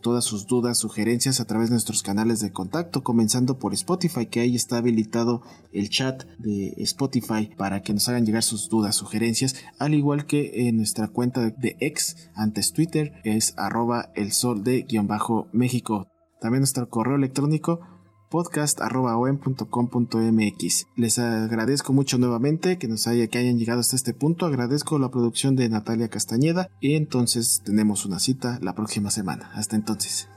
todas 0.00 0.24
sus 0.24 0.46
dudas, 0.46 0.78
sugerencias 0.78 1.40
a 1.40 1.44
través 1.44 1.68
de 1.68 1.74
nuestros 1.74 2.02
canales 2.02 2.40
de 2.40 2.52
contacto, 2.52 3.02
comenzando 3.02 3.58
por 3.58 3.74
Spotify, 3.74 4.26
que 4.26 4.40
ahí 4.40 4.56
está 4.56 4.78
habilitado 4.78 5.42
el 5.72 5.90
chat 5.90 6.24
de 6.38 6.74
Spotify 6.78 7.50
para 7.56 7.82
que 7.82 7.92
nos 7.92 8.08
hagan 8.08 8.24
llegar 8.24 8.42
sus 8.42 8.68
dudas, 8.68 8.96
sugerencias, 8.96 9.56
al 9.78 9.94
igual 9.94 10.26
que 10.26 10.68
en 10.68 10.76
nuestra 10.76 11.08
cuenta 11.08 11.50
de 11.50 11.76
ex, 11.80 12.30
antes 12.34 12.72
Twitter, 12.72 13.12
es 13.24 13.54
arroba 13.56 14.10
el 14.14 14.32
sol 14.32 14.64
de 14.64 14.82
guion 14.82 15.06
bajo 15.06 15.48
México. 15.52 16.08
También 16.40 16.60
nuestro 16.60 16.88
correo 16.88 17.16
electrónico 17.16 17.80
podcast.com.mx. 18.28 20.86
Les 20.96 21.18
agradezco 21.18 21.92
mucho 21.92 22.16
nuevamente 22.18 22.78
que 22.78 22.88
nos 22.88 23.06
haya, 23.06 23.28
que 23.28 23.38
hayan 23.38 23.58
llegado 23.58 23.80
hasta 23.80 23.96
este 23.96 24.14
punto. 24.14 24.46
Agradezco 24.46 24.98
la 24.98 25.10
producción 25.10 25.56
de 25.56 25.68
Natalia 25.68 26.08
Castañeda 26.08 26.70
y 26.80 26.94
entonces 26.94 27.60
tenemos 27.64 28.06
una 28.06 28.18
cita 28.18 28.58
la 28.62 28.74
próxima 28.74 29.10
semana. 29.10 29.50
Hasta 29.54 29.76
entonces. 29.76 30.28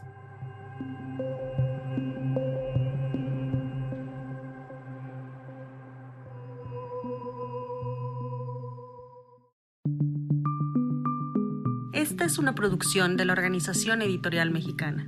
Esta 11.93 12.25
es 12.25 12.37
una 12.37 12.53
producción 12.55 13.17
de 13.17 13.25
la 13.25 13.33
Organización 13.33 14.01
Editorial 14.01 14.51
Mexicana. 14.51 15.07